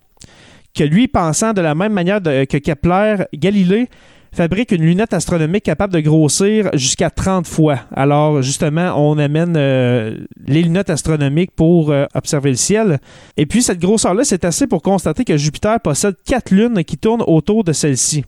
que 0.73 0.83
lui, 0.83 1.07
pensant 1.07 1.53
de 1.53 1.61
la 1.61 1.75
même 1.75 1.93
manière 1.93 2.21
que 2.21 2.57
Kepler, 2.57 3.25
Galilée 3.33 3.89
fabrique 4.33 4.71
une 4.71 4.83
lunette 4.83 5.13
astronomique 5.13 5.63
capable 5.63 5.93
de 5.93 5.99
grossir 5.99 6.69
jusqu'à 6.73 7.09
30 7.09 7.45
fois. 7.45 7.79
Alors, 7.93 8.41
justement, 8.41 8.93
on 8.95 9.17
amène 9.17 9.55
euh, 9.57 10.17
les 10.47 10.61
lunettes 10.61 10.89
astronomiques 10.89 11.51
pour 11.51 11.91
euh, 11.91 12.05
observer 12.15 12.51
le 12.51 12.55
ciel. 12.55 12.99
Et 13.35 13.45
puis, 13.45 13.61
cette 13.61 13.79
grosseur-là, 13.79 14.23
c'est 14.23 14.45
assez 14.45 14.67
pour 14.67 14.81
constater 14.81 15.25
que 15.25 15.35
Jupiter 15.35 15.79
possède 15.81 16.15
quatre 16.25 16.51
lunes 16.51 16.83
qui 16.85 16.97
tournent 16.97 17.23
autour 17.27 17.65
de 17.65 17.73
celle-ci. 17.73 18.23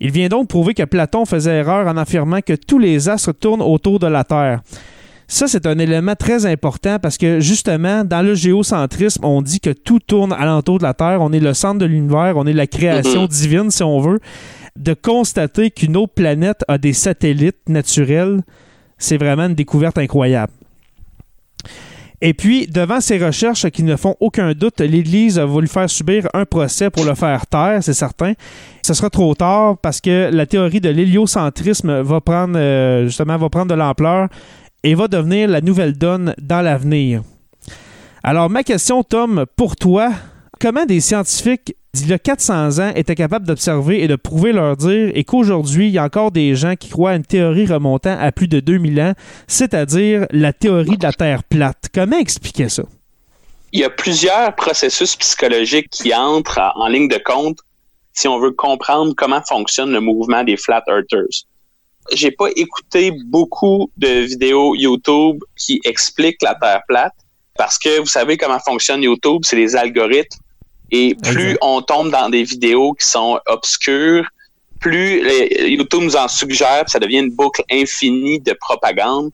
Il 0.00 0.10
vient 0.10 0.28
donc 0.28 0.48
prouver 0.48 0.74
que 0.74 0.82
Platon 0.82 1.24
faisait 1.24 1.58
erreur 1.58 1.86
en 1.86 1.96
affirmant 1.96 2.40
que 2.40 2.54
tous 2.54 2.78
les 2.78 3.08
astres 3.08 3.32
tournent 3.32 3.62
autour 3.62 3.98
de 3.98 4.06
la 4.06 4.24
Terre. 4.24 4.62
Ça, 5.32 5.46
c'est 5.46 5.64
un 5.66 5.78
élément 5.78 6.16
très 6.16 6.44
important 6.44 6.98
parce 6.98 7.16
que 7.16 7.38
justement, 7.38 8.02
dans 8.04 8.20
le 8.20 8.34
géocentrisme, 8.34 9.24
on 9.24 9.42
dit 9.42 9.60
que 9.60 9.70
tout 9.70 10.00
tourne 10.00 10.32
alentour 10.32 10.78
de 10.78 10.82
la 10.82 10.92
Terre. 10.92 11.18
On 11.22 11.32
est 11.32 11.38
le 11.38 11.54
centre 11.54 11.78
de 11.78 11.86
l'univers, 11.86 12.32
on 12.36 12.46
est 12.46 12.52
la 12.52 12.66
création 12.66 13.22
Mhm. 13.22 13.28
divine, 13.28 13.70
si 13.70 13.84
on 13.84 14.00
veut. 14.00 14.18
De 14.76 14.92
constater 14.92 15.70
qu'une 15.70 15.96
autre 15.96 16.14
planète 16.14 16.64
a 16.66 16.78
des 16.78 16.92
satellites 16.92 17.68
naturels, 17.68 18.42
c'est 18.98 19.18
vraiment 19.18 19.44
une 19.46 19.54
découverte 19.54 19.98
incroyable. 19.98 20.52
Et 22.22 22.34
puis, 22.34 22.66
devant 22.66 23.00
ces 23.00 23.24
recherches 23.24 23.70
qui 23.70 23.84
ne 23.84 23.94
font 23.94 24.16
aucun 24.18 24.52
doute, 24.52 24.80
l'Église 24.80 25.38
a 25.38 25.44
voulu 25.44 25.68
faire 25.68 25.88
subir 25.88 26.28
un 26.34 26.44
procès 26.44 26.90
pour 26.90 27.04
le 27.04 27.14
faire 27.14 27.46
taire, 27.46 27.78
c'est 27.82 27.94
certain. 27.94 28.32
Ce 28.82 28.94
sera 28.94 29.08
trop 29.08 29.34
tard 29.36 29.78
parce 29.78 30.00
que 30.00 30.28
la 30.30 30.44
théorie 30.44 30.80
de 30.80 30.90
l'héliocentrisme 30.90 32.00
va 32.02 32.20
prendre 32.20 32.58
euh, 32.58 33.06
justement 33.06 33.36
va 33.38 33.48
prendre 33.48 33.68
de 33.68 33.74
l'ampleur 33.74 34.28
et 34.82 34.94
va 34.94 35.08
devenir 35.08 35.48
la 35.48 35.60
nouvelle 35.60 35.96
donne 35.96 36.34
dans 36.40 36.62
l'avenir. 36.62 37.22
Alors, 38.22 38.50
ma 38.50 38.62
question, 38.62 39.02
Tom, 39.02 39.46
pour 39.56 39.76
toi, 39.76 40.10
comment 40.60 40.84
des 40.84 41.00
scientifiques 41.00 41.74
d'il 41.94 42.08
y 42.08 42.12
a 42.12 42.18
400 42.18 42.78
ans 42.78 42.92
étaient 42.94 43.14
capables 43.14 43.46
d'observer 43.46 44.02
et 44.02 44.08
de 44.08 44.16
prouver 44.16 44.52
leur 44.52 44.76
dire 44.76 45.10
et 45.14 45.24
qu'aujourd'hui, 45.24 45.88
il 45.88 45.92
y 45.92 45.98
a 45.98 46.04
encore 46.04 46.30
des 46.30 46.54
gens 46.54 46.76
qui 46.76 46.88
croient 46.88 47.10
à 47.10 47.16
une 47.16 47.24
théorie 47.24 47.66
remontant 47.66 48.16
à 48.18 48.30
plus 48.30 48.46
de 48.46 48.60
2000 48.60 49.00
ans, 49.00 49.12
c'est-à-dire 49.48 50.26
la 50.30 50.52
théorie 50.52 50.96
de 50.96 51.02
la 51.02 51.12
Terre 51.12 51.44
plate? 51.44 51.88
Comment 51.92 52.18
expliquer 52.18 52.68
ça? 52.68 52.84
Il 53.72 53.80
y 53.80 53.84
a 53.84 53.90
plusieurs 53.90 54.54
processus 54.54 55.16
psychologiques 55.16 55.90
qui 55.90 56.14
entrent 56.14 56.58
en 56.76 56.82
en 56.82 56.88
ligne 56.88 57.08
de 57.08 57.20
compte 57.24 57.58
si 58.12 58.28
on 58.28 58.38
veut 58.38 58.50
comprendre 58.50 59.14
comment 59.16 59.40
fonctionne 59.42 59.92
le 59.92 60.00
mouvement 60.00 60.44
des 60.44 60.56
flat 60.56 60.82
earthers. 60.88 61.46
J'ai 62.12 62.30
pas 62.30 62.48
écouté 62.56 63.12
beaucoup 63.26 63.90
de 63.96 64.08
vidéos 64.26 64.74
YouTube 64.74 65.42
qui 65.56 65.80
expliquent 65.84 66.42
la 66.42 66.54
Terre 66.54 66.82
plate 66.88 67.14
parce 67.56 67.78
que 67.78 68.00
vous 68.00 68.06
savez 68.06 68.36
comment 68.36 68.58
fonctionne 68.58 69.02
YouTube, 69.02 69.42
c'est 69.44 69.56
les 69.56 69.76
algorithmes. 69.76 70.38
Et 70.90 71.14
plus 71.14 71.56
on 71.62 71.82
tombe 71.82 72.10
dans 72.10 72.28
des 72.28 72.42
vidéos 72.42 72.94
qui 72.94 73.06
sont 73.06 73.38
obscures, 73.46 74.26
plus 74.80 75.22
les- 75.22 75.70
YouTube 75.70 76.02
nous 76.02 76.16
en 76.16 76.26
suggère, 76.26 76.84
puis 76.84 76.90
ça 76.90 76.98
devient 76.98 77.18
une 77.18 77.30
boucle 77.30 77.62
infinie 77.70 78.40
de 78.40 78.52
propagande 78.54 79.30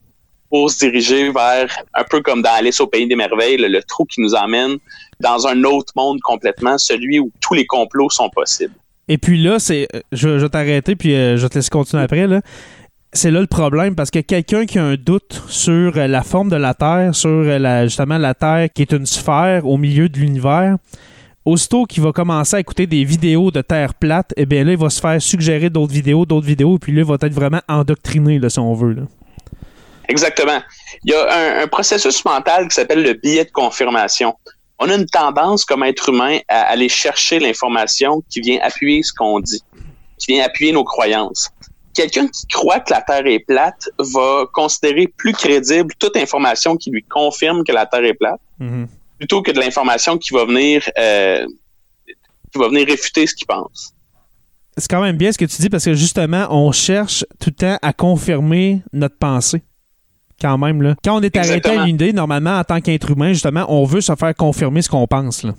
pour 0.50 0.70
se 0.70 0.78
diriger 0.84 1.30
vers, 1.30 1.74
un 1.94 2.04
peu 2.04 2.20
comme 2.20 2.42
dans 2.42 2.52
Alice 2.52 2.80
au 2.80 2.86
Pays 2.86 3.06
des 3.06 3.16
Merveilles, 3.16 3.56
le, 3.56 3.68
le 3.68 3.82
trou 3.82 4.04
qui 4.04 4.20
nous 4.20 4.34
emmène 4.34 4.76
dans 5.20 5.46
un 5.46 5.64
autre 5.64 5.92
monde 5.96 6.20
complètement, 6.20 6.76
celui 6.78 7.18
où 7.20 7.30
tous 7.40 7.54
les 7.54 7.66
complots 7.66 8.10
sont 8.10 8.28
possibles. 8.30 8.74
Et 9.08 9.18
puis 9.18 9.40
là, 9.40 9.58
c'est, 9.58 9.88
euh, 9.94 10.00
je, 10.12 10.28
vais 10.28 10.48
t'arrêter 10.48 10.96
puis 10.96 11.14
euh, 11.14 11.36
je 11.36 11.46
te 11.46 11.54
laisser 11.54 11.70
continuer 11.70 12.02
après. 12.02 12.26
Là. 12.26 12.40
C'est 13.12 13.30
là 13.30 13.40
le 13.40 13.46
problème 13.46 13.94
parce 13.94 14.10
que 14.10 14.18
quelqu'un 14.18 14.66
qui 14.66 14.78
a 14.78 14.84
un 14.84 14.96
doute 14.96 15.42
sur 15.48 15.96
euh, 15.96 16.06
la 16.06 16.22
forme 16.22 16.50
de 16.50 16.56
la 16.56 16.74
Terre, 16.74 17.14
sur 17.14 17.42
la, 17.42 17.84
justement 17.86 18.18
la 18.18 18.34
Terre 18.34 18.68
qui 18.74 18.82
est 18.82 18.92
une 18.92 19.06
sphère 19.06 19.66
au 19.66 19.76
milieu 19.76 20.08
de 20.08 20.18
l'univers, 20.18 20.76
aussitôt 21.44 21.84
qu'il 21.84 22.02
va 22.02 22.10
commencer 22.10 22.56
à 22.56 22.60
écouter 22.60 22.88
des 22.88 23.04
vidéos 23.04 23.52
de 23.52 23.62
Terre 23.62 23.94
plate, 23.94 24.34
eh 24.36 24.44
bien 24.44 24.64
là, 24.64 24.72
il 24.72 24.78
va 24.78 24.90
se 24.90 25.00
faire 25.00 25.22
suggérer 25.22 25.70
d'autres 25.70 25.92
vidéos, 25.92 26.26
d'autres 26.26 26.46
vidéos, 26.46 26.74
et 26.74 26.78
puis 26.80 26.92
là, 26.92 27.02
il 27.02 27.04
va 27.04 27.14
être 27.14 27.32
vraiment 27.32 27.60
endoctriné, 27.68 28.40
là, 28.40 28.50
si 28.50 28.58
on 28.58 28.74
veut. 28.74 28.94
Là. 28.94 29.02
Exactement. 30.08 30.60
Il 31.04 31.12
y 31.12 31.14
a 31.14 31.60
un, 31.60 31.62
un 31.62 31.66
processus 31.68 32.24
mental 32.24 32.66
qui 32.68 32.74
s'appelle 32.74 33.02
le 33.04 33.14
biais 33.14 33.44
de 33.44 33.50
confirmation. 33.52 34.34
On 34.78 34.88
a 34.90 34.94
une 34.94 35.06
tendance 35.06 35.64
comme 35.64 35.82
être 35.84 36.08
humain 36.10 36.38
à 36.48 36.62
aller 36.62 36.88
chercher 36.88 37.38
l'information 37.38 38.22
qui 38.28 38.40
vient 38.40 38.58
appuyer 38.62 39.02
ce 39.02 39.12
qu'on 39.12 39.40
dit, 39.40 39.62
qui 40.18 40.32
vient 40.32 40.44
appuyer 40.44 40.72
nos 40.72 40.84
croyances. 40.84 41.50
Quelqu'un 41.94 42.28
qui 42.28 42.46
croit 42.48 42.80
que 42.80 42.92
la 42.92 43.00
Terre 43.00 43.26
est 43.26 43.38
plate 43.38 43.88
va 43.98 44.44
considérer 44.52 45.06
plus 45.08 45.32
crédible 45.32 45.94
toute 45.98 46.16
information 46.16 46.76
qui 46.76 46.90
lui 46.90 47.02
confirme 47.02 47.64
que 47.64 47.72
la 47.72 47.86
Terre 47.86 48.04
est 48.04 48.14
plate, 48.14 48.40
Mhm. 48.58 48.86
plutôt 49.18 49.40
que 49.42 49.50
de 49.50 49.58
l'information 49.60 50.18
qui 50.18 50.34
va 50.34 50.44
venir 50.44 50.82
euh, 50.98 51.46
qui 52.52 52.58
va 52.58 52.68
venir 52.68 52.86
réfuter 52.86 53.26
ce 53.26 53.34
qu'il 53.34 53.46
pense. 53.46 53.92
C'est 54.76 54.88
quand 54.90 55.00
même 55.00 55.16
bien 55.16 55.32
ce 55.32 55.38
que 55.38 55.46
tu 55.46 55.60
dis 55.62 55.70
parce 55.70 55.86
que 55.86 55.94
justement, 55.94 56.46
on 56.50 56.70
cherche 56.70 57.24
tout 57.40 57.48
le 57.50 57.54
temps 57.56 57.78
à 57.80 57.92
confirmer 57.94 58.82
notre 58.92 59.16
pensée. 59.16 59.62
Quand 60.40 60.58
même, 60.58 60.82
là. 60.82 60.94
Quand 61.02 61.18
on 61.18 61.22
est 61.22 61.36
arrêté 61.36 61.70
à 61.70 61.84
une 61.84 61.94
idée, 61.94 62.12
normalement, 62.12 62.58
en 62.58 62.64
tant 62.64 62.80
qu'être 62.80 63.10
humain, 63.10 63.32
justement, 63.32 63.64
on 63.68 63.84
veut 63.84 64.02
se 64.02 64.14
faire 64.14 64.34
confirmer 64.34 64.82
ce 64.82 64.90
qu'on 64.90 65.06
pense, 65.06 65.42
là. 65.42 65.52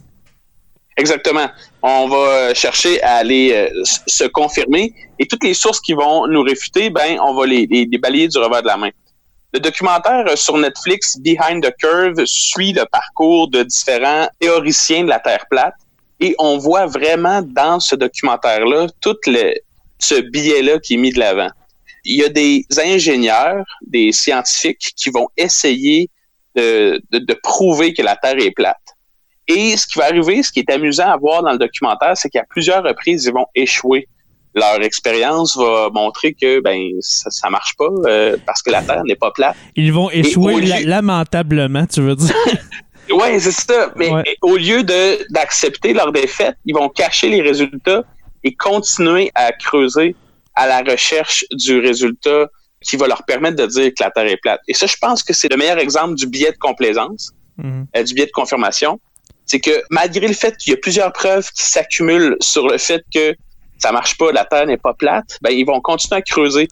Exactement. 0.97 1.47
On 1.83 2.07
va 2.07 2.55
chercher 2.55 3.01
à 3.03 3.17
aller 3.17 3.51
euh, 3.53 3.69
se 3.83 4.23
confirmer 4.23 4.93
et 5.19 5.27
toutes 5.27 5.43
les 5.43 5.53
sources 5.53 5.79
qui 5.79 5.93
vont 5.93 6.27
nous 6.27 6.41
réfuter, 6.41 6.89
ben, 6.89 7.19
on 7.21 7.35
va 7.35 7.45
les, 7.45 7.67
les, 7.67 7.85
les 7.85 7.97
balayer 7.99 8.27
du 8.27 8.37
revers 8.39 8.63
de 8.63 8.67
la 8.67 8.77
main. 8.77 8.89
Le 9.53 9.59
documentaire 9.59 10.25
euh, 10.27 10.35
sur 10.35 10.57
Netflix, 10.57 11.17
Behind 11.19 11.63
the 11.63 11.71
Curve, 11.79 12.25
suit 12.25 12.73
le 12.73 12.83
parcours 12.91 13.47
de 13.49 13.61
différents 13.63 14.27
théoriciens 14.39 15.03
de 15.03 15.09
la 15.09 15.19
Terre 15.19 15.45
plate 15.49 15.75
et 16.19 16.35
on 16.39 16.57
voit 16.57 16.87
vraiment 16.87 17.43
dans 17.43 17.79
ce 17.79 17.95
documentaire-là 17.95 18.87
tout 18.99 19.17
le, 19.27 19.53
ce 19.99 20.15
billet-là 20.15 20.79
qui 20.79 20.95
est 20.95 20.97
mis 20.97 21.11
de 21.11 21.19
l'avant. 21.19 21.49
Il 22.09 22.17
y 22.21 22.23
a 22.23 22.29
des 22.29 22.65
ingénieurs, 22.83 23.63
des 23.85 24.11
scientifiques 24.11 24.93
qui 24.95 25.09
vont 25.09 25.27
essayer 25.37 26.09
de, 26.55 27.01
de, 27.11 27.19
de 27.19 27.33
prouver 27.43 27.93
que 27.93 28.01
la 28.01 28.15
Terre 28.15 28.37
est 28.39 28.51
plate. 28.51 28.77
Et 29.47 29.77
ce 29.77 29.85
qui 29.87 29.99
va 29.99 30.05
arriver, 30.05 30.41
ce 30.43 30.51
qui 30.51 30.59
est 30.61 30.71
amusant 30.71 31.07
à 31.09 31.17
voir 31.17 31.43
dans 31.43 31.51
le 31.51 31.57
documentaire, 31.57 32.13
c'est 32.15 32.29
qu'à 32.29 32.43
plusieurs 32.49 32.83
reprises, 32.83 33.25
ils 33.25 33.33
vont 33.33 33.45
échouer. 33.55 34.07
Leur 34.55 34.81
expérience 34.81 35.55
va 35.55 35.89
montrer 35.93 36.33
que 36.33 36.59
ben 36.61 36.79
ça, 37.01 37.29
ça 37.29 37.49
marche 37.49 37.75
pas 37.77 37.89
euh, 38.07 38.37
parce 38.45 38.61
que 38.63 38.71
la 38.71 38.81
Terre 38.81 39.03
n'est 39.05 39.15
pas 39.15 39.31
plate. 39.31 39.55
Ils 39.75 39.93
vont 39.93 40.09
échouer 40.09 40.61
lieu- 40.61 40.85
lamentablement, 40.85 41.85
tu 41.85 42.01
veux 42.01 42.15
dire? 42.15 42.33
Ouais, 43.09 43.39
c'est 43.39 43.51
ça. 43.53 43.93
Mais 43.95 44.09
Ouais. 44.09 44.23
au 44.41 44.57
lieu 44.57 44.83
d'accepter 45.29 45.93
leur 45.93 46.11
défaite, 46.11 46.55
ils 46.65 46.73
vont 46.75 46.89
cacher 46.89 47.29
les 47.29 47.41
résultats 47.41 48.03
et 48.43 48.53
continuer 48.53 49.31
à 49.33 49.53
creuser 49.53 50.13
à 50.57 50.65
la 50.67 50.79
recherche 50.91 51.45
du 51.51 51.79
résultat 51.79 52.41
qui 52.81 52.95
va 52.97 53.07
leur 53.07 53.23
permettre 53.23 53.57
de 53.57 53.65
dire 53.65 53.89
que 53.95 54.03
la 54.03 54.11
Terre 54.11 54.27
est 54.27 54.37
plate. 54.37 54.61
Et 54.67 54.73
ça, 54.73 54.85
je 54.87 54.95
pense 54.99 55.23
que 55.23 55.33
c'est 55.33 55.49
le 55.49 55.57
meilleur 55.57 55.79
exemple 55.79 56.15
du 56.15 56.27
biais 56.27 56.51
de 56.51 56.57
complaisance, 56.57 57.31
Mhm. 57.57 57.87
euh, 57.95 58.03
du 58.03 58.13
biais 58.13 58.25
de 58.25 58.31
confirmation. 58.31 58.99
C'est 59.45 59.59
que 59.59 59.75
malgré 59.89 60.27
le 60.27 60.33
fait 60.33 60.55
qu'il 60.57 60.71
y 60.71 60.73
a 60.73 60.77
plusieurs 60.87 61.11
preuves 61.13 61.49
qui 61.57 61.63
s'accumulent 61.63 62.35
sur 62.41 62.67
le 62.67 62.77
fait 62.77 63.03
que 63.13 63.33
ça 63.79 63.91
marche 63.91 64.17
pas, 64.17 64.31
la 64.31 64.45
Terre 64.45 64.65
n'est 64.67 64.77
pas 64.87 64.93
plate, 64.93 65.37
ben 65.41 65.51
ils 65.51 65.65
vont 65.65 65.79
continuer 65.81 66.17
à 66.17 66.21
creuser. 66.21 66.67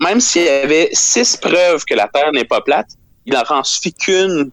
Même 0.00 0.20
s'il 0.20 0.44
y 0.44 0.48
avait 0.48 0.88
six 0.92 1.36
preuves 1.36 1.84
que 1.84 1.94
la 1.94 2.08
Terre 2.08 2.30
n'est 2.32 2.44
pas 2.44 2.60
plate, 2.60 2.88
il 3.26 3.36
en 3.36 3.42
en 3.48 3.64
suffit 3.64 3.94
qu'une 3.94 4.50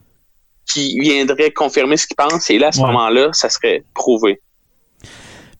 qui 0.71 0.99
viendrait 0.99 1.51
confirmer 1.51 1.97
ce 1.97 2.05
qu'ils 2.07 2.15
pensent, 2.15 2.49
et 2.49 2.57
là, 2.59 2.67
à 2.67 2.71
ce 2.71 2.79
Ouais. 2.79 2.87
moment-là, 2.87 3.29
ça 3.33 3.49
serait 3.49 3.83
prouvé. 3.93 4.39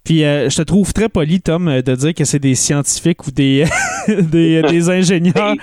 Puis 0.07 0.23
euh, 0.23 0.49
je 0.49 0.55
te 0.55 0.61
trouve 0.61 0.93
très 0.93 1.09
poli, 1.09 1.41
Tom, 1.41 1.67
euh, 1.67 1.81
de 1.81 1.93
dire 1.93 2.13
que 2.13 2.23
c'est 2.23 2.39
des 2.39 2.55
scientifiques 2.55 3.27
ou 3.27 3.31
des, 3.31 3.65
des, 4.07 4.61
des 4.61 4.89
ingénieurs. 4.89 5.55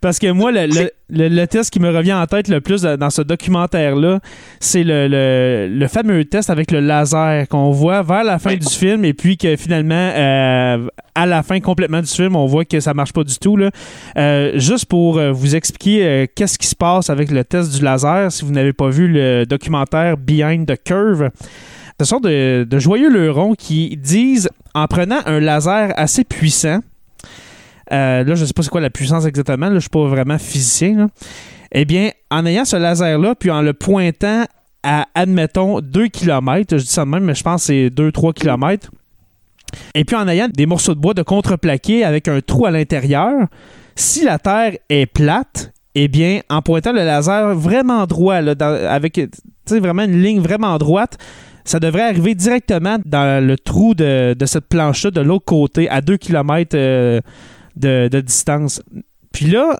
Parce 0.00 0.18
que 0.18 0.30
moi, 0.32 0.50
le, 0.50 0.64
le, 0.68 0.90
le- 1.10 1.28
le 1.28 1.46
test 1.46 1.70
qui 1.70 1.80
me 1.80 1.94
revient 1.94 2.14
en 2.14 2.24
tête 2.26 2.48
le 2.48 2.62
plus 2.62 2.80
dans 2.80 3.10
ce 3.10 3.20
documentaire-là, 3.20 4.20
c'est 4.58 4.84
le, 4.84 5.06
le, 5.06 5.68
le 5.70 5.86
fameux 5.88 6.24
test 6.24 6.48
avec 6.48 6.70
le 6.70 6.80
laser 6.80 7.46
qu'on 7.48 7.72
voit 7.72 8.02
vers 8.02 8.24
la 8.24 8.38
fin 8.38 8.54
du 8.56 8.66
film 8.66 9.04
et 9.04 9.12
puis 9.12 9.36
que 9.36 9.54
finalement, 9.56 9.94
euh, 10.16 10.88
à 11.14 11.26
la 11.26 11.42
fin 11.42 11.60
complètement 11.60 12.00
du 12.00 12.06
film, 12.10 12.36
on 12.36 12.46
voit 12.46 12.64
que 12.64 12.80
ça 12.80 12.94
marche 12.94 13.12
pas 13.12 13.22
du 13.24 13.36
tout. 13.38 13.58
Là. 13.58 13.70
Euh, 14.16 14.52
juste 14.58 14.86
pour 14.86 15.18
euh, 15.18 15.30
vous 15.30 15.54
expliquer 15.56 16.04
euh, 16.06 16.26
qu'est-ce 16.34 16.56
qui 16.56 16.68
se 16.68 16.74
passe 16.74 17.10
avec 17.10 17.30
le 17.30 17.44
test 17.44 17.76
du 17.76 17.84
laser, 17.84 18.32
si 18.32 18.46
vous 18.46 18.52
n'avez 18.52 18.72
pas 18.72 18.88
vu 18.88 19.08
le 19.08 19.44
documentaire 19.44 20.16
Behind 20.16 20.66
the 20.66 20.82
Curve, 20.82 21.28
ce 22.00 22.06
sont 22.06 22.20
de, 22.20 22.66
joyeux 22.78 23.10
lurons 23.10 23.52
qui 23.52 23.94
disent, 23.94 24.48
en 24.72 24.86
prenant 24.86 25.18
un 25.26 25.38
laser 25.38 25.92
assez 25.96 26.24
puissant, 26.24 26.80
euh, 27.92 28.24
là, 28.24 28.34
je 28.34 28.46
sais 28.46 28.54
pas 28.54 28.62
c'est 28.62 28.70
quoi 28.70 28.80
la 28.80 28.88
puissance 28.88 29.26
exactement, 29.26 29.68
là, 29.68 29.74
je 29.74 29.80
suis 29.80 29.90
pas 29.90 30.06
vraiment 30.06 30.38
physicien, 30.38 31.08
eh 31.72 31.84
bien, 31.84 32.08
en 32.30 32.46
ayant 32.46 32.64
ce 32.64 32.76
laser-là, 32.76 33.34
puis 33.34 33.50
en 33.50 33.60
le 33.60 33.74
pointant 33.74 34.46
à, 34.82 35.08
admettons, 35.14 35.80
2 35.80 36.08
km, 36.08 36.78
je 36.78 36.82
dis 36.82 36.90
ça 36.90 37.04
de 37.04 37.10
même, 37.10 37.24
mais 37.24 37.34
je 37.34 37.42
pense 37.42 37.66
que 37.66 37.66
c'est 37.66 37.88
2-3 37.90 38.32
km, 38.32 38.90
et 39.94 40.06
puis 40.06 40.16
en 40.16 40.26
ayant 40.26 40.48
des 40.48 40.64
morceaux 40.64 40.94
de 40.94 41.00
bois 41.00 41.12
de 41.12 41.22
contreplaqué 41.22 42.02
avec 42.02 42.28
un 42.28 42.40
trou 42.40 42.64
à 42.64 42.70
l'intérieur, 42.70 43.46
si 43.94 44.24
la 44.24 44.38
Terre 44.38 44.72
est 44.88 45.04
plate, 45.04 45.74
eh 45.94 46.08
bien, 46.08 46.40
en 46.48 46.62
pointant 46.62 46.92
le 46.92 47.04
laser 47.04 47.54
vraiment 47.54 48.06
droit, 48.06 48.36
avec 48.36 49.20
vraiment 49.68 50.04
une 50.04 50.22
ligne 50.22 50.40
vraiment 50.40 50.78
droite, 50.78 51.18
ça 51.64 51.80
devrait 51.80 52.02
arriver 52.02 52.34
directement 52.34 52.98
dans 53.04 53.44
le 53.44 53.56
trou 53.56 53.94
de, 53.94 54.34
de 54.34 54.46
cette 54.46 54.66
planche-là 54.66 55.10
de 55.10 55.20
l'autre 55.20 55.44
côté, 55.44 55.88
à 55.88 56.00
2 56.00 56.16
km 56.16 56.74
de, 56.74 57.22
de 58.08 58.20
distance. 58.20 58.82
Puis 59.32 59.46
là, 59.46 59.76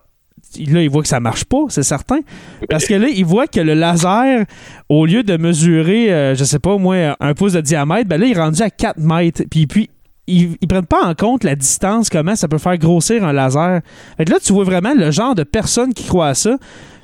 là, 0.58 0.82
il 0.82 0.90
voit 0.90 1.02
que 1.02 1.08
ça 1.08 1.20
marche 1.20 1.44
pas, 1.44 1.64
c'est 1.68 1.82
certain. 1.82 2.20
Parce 2.68 2.86
que 2.86 2.94
là, 2.94 3.08
il 3.08 3.24
voit 3.24 3.46
que 3.46 3.60
le 3.60 3.74
laser, 3.74 4.44
au 4.88 5.06
lieu 5.06 5.22
de 5.22 5.36
mesurer, 5.36 6.12
euh, 6.12 6.34
je 6.34 6.44
sais 6.44 6.58
pas, 6.58 6.76
moi, 6.76 7.16
un 7.20 7.34
pouce 7.34 7.52
de 7.52 7.60
diamètre, 7.60 8.08
ben 8.08 8.20
là, 8.20 8.26
il 8.26 8.32
est 8.32 8.40
rendu 8.40 8.62
à 8.62 8.70
4 8.70 8.98
mètres. 8.98 9.42
Puis, 9.50 9.66
puis 9.66 9.90
ils, 10.26 10.56
ils 10.60 10.68
prennent 10.68 10.86
pas 10.86 11.04
en 11.04 11.14
compte 11.14 11.44
la 11.44 11.54
distance, 11.54 12.10
comment 12.10 12.36
ça 12.36 12.48
peut 12.48 12.58
faire 12.58 12.78
grossir 12.78 13.24
un 13.24 13.32
laser. 13.32 13.80
Fait 14.16 14.24
que 14.24 14.32
là, 14.32 14.38
tu 14.42 14.52
vois 14.52 14.64
vraiment 14.64 14.94
le 14.94 15.10
genre 15.10 15.34
de 15.34 15.44
personnes 15.44 15.94
qui 15.94 16.04
croient 16.04 16.28
à 16.28 16.34
ça. 16.34 16.56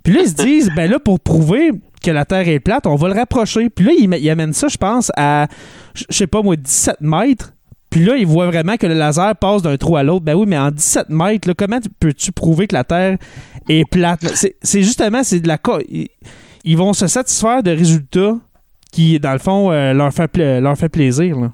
Puis 0.02 0.14
là, 0.14 0.20
ils 0.22 0.28
se 0.28 0.34
disent, 0.34 0.70
ben 0.76 0.90
là, 0.90 0.98
pour 1.00 1.18
prouver 1.18 1.72
que 2.06 2.10
la 2.12 2.24
Terre 2.24 2.48
est 2.48 2.60
plate, 2.60 2.86
on 2.86 2.94
va 2.94 3.08
le 3.08 3.14
rapprocher. 3.14 3.68
Puis 3.68 3.84
là, 3.84 3.92
ils 4.18 4.30
amènent 4.30 4.52
ça, 4.52 4.68
je 4.68 4.76
pense, 4.76 5.10
à, 5.16 5.48
je 5.94 6.04
sais 6.10 6.26
pas 6.26 6.40
moi, 6.42 6.56
17 6.56 7.00
mètres. 7.00 7.52
Puis 7.90 8.04
là, 8.04 8.16
ils 8.16 8.26
voient 8.26 8.46
vraiment 8.46 8.76
que 8.76 8.86
le 8.86 8.94
laser 8.94 9.34
passe 9.36 9.62
d'un 9.62 9.76
trou 9.76 9.96
à 9.96 10.02
l'autre. 10.02 10.24
Ben 10.24 10.34
oui, 10.34 10.44
mais 10.46 10.58
en 10.58 10.70
17 10.70 11.08
mètres, 11.08 11.48
là, 11.48 11.54
comment 11.56 11.80
tu- 11.80 11.88
peux-tu 11.88 12.32
prouver 12.32 12.66
que 12.66 12.74
la 12.74 12.84
Terre 12.84 13.18
est 13.68 13.88
plate? 13.90 14.20
C'est 14.62 14.82
justement, 14.82 15.22
c'est 15.22 15.40
de 15.40 15.48
la... 15.48 15.58
Ils, 16.64 16.76
vont 16.76 16.92
se 16.92 17.06
satisfaire 17.06 17.62
de 17.62 17.70
résultats 17.70 18.34
qui, 18.92 19.18
dans 19.20 19.32
le 19.32 19.38
fond, 19.38 19.70
euh, 19.70 19.92
leur, 19.92 20.12
fait 20.12 20.36
leur 20.36 20.76
fait 20.76 20.88
plaisir. 20.88 21.38
là. 21.38 21.52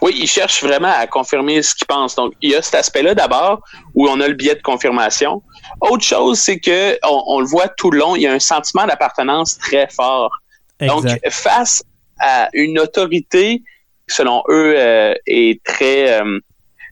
Oui, 0.00 0.14
ils 0.16 0.28
cherchent 0.28 0.62
vraiment 0.62 0.92
à 0.92 1.06
confirmer 1.06 1.62
ce 1.62 1.74
qu'ils 1.74 1.86
pensent. 1.86 2.14
Donc, 2.14 2.34
il 2.40 2.50
y 2.50 2.54
a 2.54 2.62
cet 2.62 2.76
aspect-là 2.76 3.14
d'abord 3.14 3.62
où 3.94 4.08
on 4.08 4.20
a 4.20 4.28
le 4.28 4.34
biais 4.34 4.54
de 4.54 4.62
confirmation. 4.62 5.42
Autre 5.80 6.04
chose, 6.04 6.38
c'est 6.38 6.60
que 6.60 6.98
on, 7.04 7.22
on 7.26 7.40
le 7.40 7.46
voit 7.46 7.68
tout 7.68 7.90
le 7.90 7.98
long, 7.98 8.16
il 8.16 8.22
y 8.22 8.26
a 8.26 8.32
un 8.32 8.38
sentiment 8.38 8.86
d'appartenance 8.86 9.58
très 9.58 9.88
fort. 9.88 10.30
Donc, 10.80 11.04
face 11.30 11.82
à 12.20 12.48
une 12.52 12.78
autorité, 12.78 13.62
selon 14.06 14.42
eux, 14.48 14.74
euh, 14.76 15.14
est 15.26 15.62
très 15.64 16.20
euh, 16.20 16.38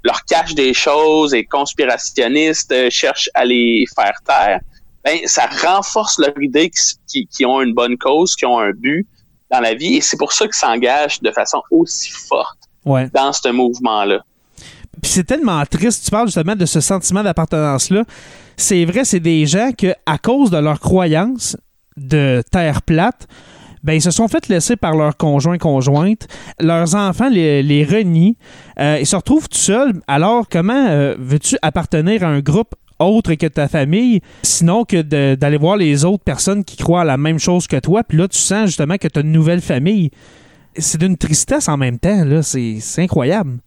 leur 0.02 0.24
cache 0.24 0.54
des 0.54 0.74
choses, 0.74 1.34
est 1.34 1.44
conspirationniste, 1.44 2.72
euh, 2.72 2.88
cherche 2.90 3.30
à 3.34 3.44
les 3.44 3.84
faire 3.94 4.18
taire. 4.26 4.60
Ben, 5.04 5.18
ça 5.26 5.46
renforce 5.46 6.18
leur 6.18 6.40
idée 6.40 6.70
qu'ils 6.70 6.98
qui, 7.06 7.26
qui 7.28 7.46
ont 7.46 7.62
une 7.62 7.74
bonne 7.74 7.96
cause, 7.96 8.34
qui 8.34 8.44
ont 8.44 8.58
un 8.58 8.72
but 8.72 9.06
dans 9.50 9.60
la 9.60 9.74
vie, 9.74 9.96
et 9.96 10.00
c'est 10.00 10.16
pour 10.16 10.32
ça 10.32 10.46
qu'ils 10.46 10.54
s'engagent 10.54 11.22
de 11.22 11.30
façon 11.30 11.62
aussi 11.70 12.10
forte 12.10 12.65
Ouais. 12.87 13.11
dans 13.12 13.33
ce 13.33 13.51
mouvement-là. 13.51 14.20
Puis 15.03 15.11
c'est 15.11 15.25
tellement 15.25 15.62
triste, 15.66 16.05
tu 16.05 16.11
parles 16.11 16.29
justement 16.29 16.57
de 16.57 16.64
ce 16.64 16.81
sentiment 16.81 17.22
d'appartenance-là. 17.22 18.05
C'est 18.57 18.85
vrai, 18.87 19.05
c'est 19.05 19.20
des 19.20 19.44
gens 19.44 19.72
que, 19.77 19.92
à 20.07 20.16
cause 20.16 20.51
de 20.51 20.57
leur 20.57 20.81
croyance 20.81 21.57
de 21.96 22.42
terre 22.51 22.81
plate, 22.83 23.27
ben, 23.83 23.92
ils 23.92 24.03
se 24.03 24.11
sont 24.11 24.27
fait 24.27 24.49
laisser 24.49 24.75
par 24.75 24.96
leurs 24.96 25.16
conjoints 25.16 25.59
conjointes. 25.59 26.27
Leurs 26.59 26.94
enfants 26.94 27.29
les, 27.29 27.62
les 27.62 27.85
renient. 27.85 28.37
Euh, 28.81 28.99
ils 29.01 29.07
se 29.07 29.14
retrouvent 29.14 29.49
tout 29.49 29.59
seuls. 29.59 29.92
Alors, 30.09 30.49
comment 30.49 30.87
euh, 30.88 31.14
veux-tu 31.18 31.57
appartenir 31.62 32.25
à 32.25 32.27
un 32.27 32.40
groupe 32.40 32.75
autre 32.99 33.35
que 33.35 33.46
ta 33.46 33.68
famille, 33.68 34.22
sinon 34.42 34.85
que 34.85 35.03
d'aller 35.35 35.59
voir 35.59 35.77
les 35.77 36.05
autres 36.05 36.25
personnes 36.25 36.64
qui 36.64 36.77
croient 36.77 37.03
à 37.03 37.05
la 37.05 37.16
même 37.16 37.38
chose 37.38 37.66
que 37.66 37.77
toi? 37.77 38.03
Puis 38.03 38.18
là, 38.18 38.27
tu 38.27 38.38
sens 38.38 38.66
justement 38.66 38.96
que 38.96 39.07
tu 39.07 39.18
as 39.18 39.22
une 39.22 39.33
nouvelle 39.33 39.61
famille. 39.61 40.11
C'est 40.78 40.98
d'une 40.98 41.16
tristesse 41.16 41.68
en 41.68 41.76
même 41.76 41.98
temps. 41.98 42.24
là. 42.24 42.42
C'est 42.42 42.78
c'est 42.80 43.02
incroyable. 43.02 43.58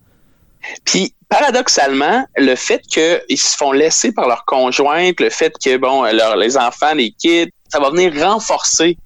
Puis, 0.83 1.13
paradoxalement, 1.29 2.25
le 2.37 2.55
fait 2.55 2.81
qu'ils 2.81 3.37
se 3.37 3.55
font 3.55 3.71
laisser 3.71 4.11
par 4.11 4.27
leur 4.27 4.43
conjointe, 4.45 5.19
le 5.19 5.29
fait 5.29 5.53
que, 5.63 5.77
bon, 5.77 6.03
leur- 6.03 6.35
les 6.35 6.57
enfants 6.57 6.93
les 6.93 7.11
quittent, 7.11 7.53
ça 7.71 7.79
va 7.79 7.89
venir 7.91 8.13
renforcer 8.21 8.97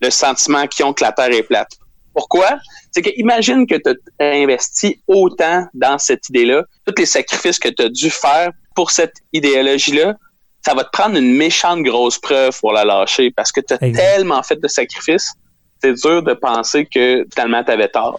le 0.00 0.10
sentiment 0.10 0.66
qu'ils 0.66 0.84
ont 0.86 0.92
que 0.92 1.04
la 1.04 1.12
Terre 1.12 1.30
est 1.32 1.42
plate. 1.42 1.70
Pourquoi? 2.14 2.58
C'est 2.92 3.02
que 3.02 3.10
imagine 3.16 3.66
que 3.66 3.74
tu 3.74 3.90
as 4.20 4.24
investi 4.24 5.00
autant 5.08 5.66
dans 5.74 5.98
cette 5.98 6.28
idée-là, 6.28 6.62
tous 6.86 6.94
les 6.98 7.06
sacrifices 7.06 7.58
que 7.58 7.68
tu 7.68 7.82
as 7.82 7.88
dû 7.88 8.08
faire 8.10 8.50
pour 8.74 8.90
cette 8.90 9.14
idéologie-là, 9.32 10.14
ça 10.64 10.74
va 10.74 10.84
te 10.84 10.90
prendre 10.90 11.16
une 11.18 11.36
méchante 11.36 11.82
grosse 11.82 12.18
preuve 12.18 12.58
pour 12.60 12.72
la 12.72 12.84
lâcher 12.84 13.30
parce 13.30 13.52
que 13.52 13.60
tu 13.60 13.74
as 13.74 13.78
tellement 13.94 14.42
fait 14.42 14.56
de 14.60 14.68
sacrifices, 14.68 15.32
c'est 15.84 16.08
dur 16.08 16.22
de 16.22 16.32
penser 16.32 16.86
que 16.86 17.26
finalement 17.32 17.62
tu 17.62 17.70
avais 17.70 17.88
tort. 17.88 18.18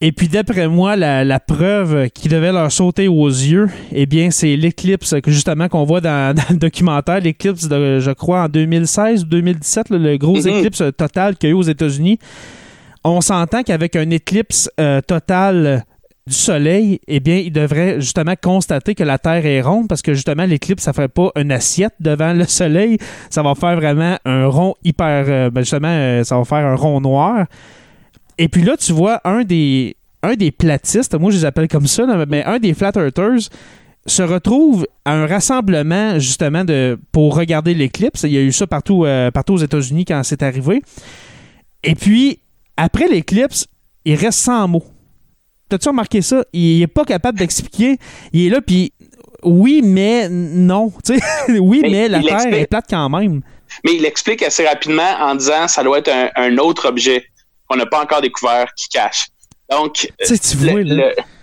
Et 0.00 0.12
puis 0.12 0.28
d'après 0.28 0.68
moi, 0.68 0.96
la, 0.96 1.40
preuve 1.40 2.08
qui 2.10 2.28
devait 2.28 2.52
leur 2.52 2.70
sauter 2.70 3.08
aux 3.08 3.28
yeux, 3.28 3.68
eh 3.92 4.06
bien, 4.06 4.30
c'est 4.30 4.56
l'éclipse 4.56 5.14
que 5.22 5.30
justement 5.30 5.68
qu'on 5.68 5.84
voit 5.84 6.00
dans, 6.00 6.34
le 6.50 6.56
documentaire, 6.56 7.20
l'éclipse 7.20 7.68
de, 7.68 8.00
je 8.00 8.10
crois, 8.10 8.42
en 8.42 8.48
2016 8.48 9.22
ou 9.22 9.26
2017, 9.26 9.90
le 9.90 10.16
gros 10.18 10.36
mm-hmm. 10.36 10.58
éclipse 10.58 10.82
total 10.96 11.36
qu'il 11.36 11.48
y 11.48 11.52
a 11.52 11.54
eu 11.54 11.58
aux 11.58 11.62
États-Unis. 11.62 12.18
On 13.04 13.20
s'entend 13.20 13.62
qu'avec 13.62 13.96
un 13.96 14.10
éclipse 14.10 14.70
euh, 14.80 15.00
total 15.00 15.84
du 16.26 16.34
Soleil, 16.34 17.00
eh 17.06 17.20
bien, 17.20 17.36
il 17.36 17.52
devrait 17.52 18.00
justement 18.00 18.34
constater 18.40 18.94
que 18.94 19.04
la 19.04 19.18
Terre 19.18 19.44
est 19.44 19.60
ronde 19.60 19.88
parce 19.88 20.00
que 20.00 20.14
justement, 20.14 20.46
l'éclipse, 20.46 20.82
ça 20.82 20.92
ne 20.92 20.94
fait 20.94 21.08
pas 21.08 21.30
une 21.36 21.52
assiette 21.52 21.92
devant 22.00 22.32
le 22.32 22.44
Soleil. 22.44 22.96
Ça 23.28 23.42
va 23.42 23.54
faire 23.54 23.76
vraiment 23.76 24.16
un 24.24 24.46
rond 24.46 24.74
hyper. 24.84 25.26
Euh, 25.28 25.50
ben, 25.50 25.60
justement, 25.60 25.88
euh, 25.88 26.24
ça 26.24 26.38
va 26.38 26.44
faire 26.44 26.66
un 26.66 26.76
rond 26.76 27.00
noir. 27.02 27.46
Et 28.38 28.48
puis 28.48 28.62
là, 28.62 28.76
tu 28.78 28.92
vois 28.92 29.20
un 29.24 29.44
des, 29.44 29.96
platistes, 30.58 31.14
moi 31.14 31.30
je 31.30 31.36
les 31.36 31.44
appelle 31.44 31.68
comme 31.68 31.86
ça, 31.86 32.06
mais 32.26 32.42
un 32.44 32.58
des 32.58 32.72
flat 32.72 32.92
earthers 32.96 33.50
se 34.06 34.22
retrouve 34.22 34.86
à 35.04 35.12
un 35.12 35.26
rassemblement 35.26 36.18
justement 36.18 36.64
de 36.64 36.98
pour 37.12 37.36
regarder 37.36 37.74
l'éclipse. 37.74 38.22
Il 38.24 38.32
y 38.32 38.38
a 38.38 38.40
eu 38.40 38.52
ça 38.52 38.66
partout, 38.66 39.04
euh, 39.04 39.30
partout 39.30 39.54
aux 39.54 39.58
États-Unis 39.58 40.04
quand 40.06 40.22
c'est 40.24 40.42
arrivé. 40.42 40.82
Et 41.82 41.94
puis, 41.94 42.38
après 42.76 43.08
l'éclipse, 43.08 43.66
il 44.04 44.16
reste 44.16 44.38
sans 44.38 44.66
mots. 44.68 44.84
T'as-tu 45.68 45.88
remarqué 45.88 46.22
ça? 46.22 46.44
Il 46.52 46.82
est 46.82 46.86
pas 46.86 47.04
capable 47.04 47.38
d'expliquer. 47.38 47.98
Il 48.32 48.46
est 48.46 48.50
là, 48.50 48.60
puis 48.60 48.92
oui, 49.42 49.82
mais 49.82 50.28
non. 50.28 50.92
oui, 51.48 51.80
mais, 51.82 52.08
la 52.08 52.20
Terre 52.22 52.52
est 52.52 52.66
plate 52.66 52.86
quand 52.88 53.08
même. 53.08 53.40
Mais 53.84 53.94
il 53.94 54.04
explique 54.04 54.42
assez 54.42 54.66
rapidement 54.66 55.16
en 55.20 55.34
disant 55.34 55.68
ça 55.68 55.82
doit 55.82 55.98
être 55.98 56.12
un 56.36 56.58
autre 56.58 56.88
objet 56.88 57.24
qu'on 57.68 57.76
n'a 57.76 57.86
pas 57.86 58.02
encore 58.02 58.20
découvert 58.20 58.72
qui 58.76 58.88
cache. 58.88 59.28
Donc, 59.70 60.08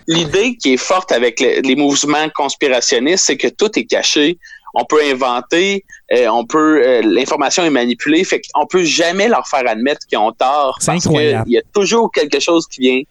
l'idée 0.08 0.56
qui 0.56 0.74
est 0.74 0.78
forte 0.78 1.12
avec 1.12 1.40
les 1.40 1.76
mouvements 1.76 2.30
conspirationnistes, 2.34 3.26
c'est 3.26 3.38
que 3.38 3.48
tout 3.48 3.78
est 3.78 3.86
caché. 3.86 4.38
On 4.74 4.86
peut 4.86 5.02
inventer, 5.04 5.84
euh, 6.14 6.28
on 6.30 6.46
peut, 6.46 6.82
euh, 6.86 7.02
l'information 7.04 7.66
est 7.66 7.70
manipulée, 7.70 8.24
fait 8.24 8.42
qu'on 8.54 8.66
peut 8.66 8.86
jamais 8.86 9.28
leur 9.28 9.46
faire 9.46 9.68
admettre 9.68 10.08
qu'ils 10.08 10.18
ont 10.18 10.32
tort. 10.32 10.80
Parce 10.86 11.06
qu'il 11.06 11.44
y 11.48 11.58
a 11.58 11.62
toujours 11.74 12.10
quelque 12.10 12.40
chose 12.40 12.68
qui 12.68 12.80
vient 12.80 13.02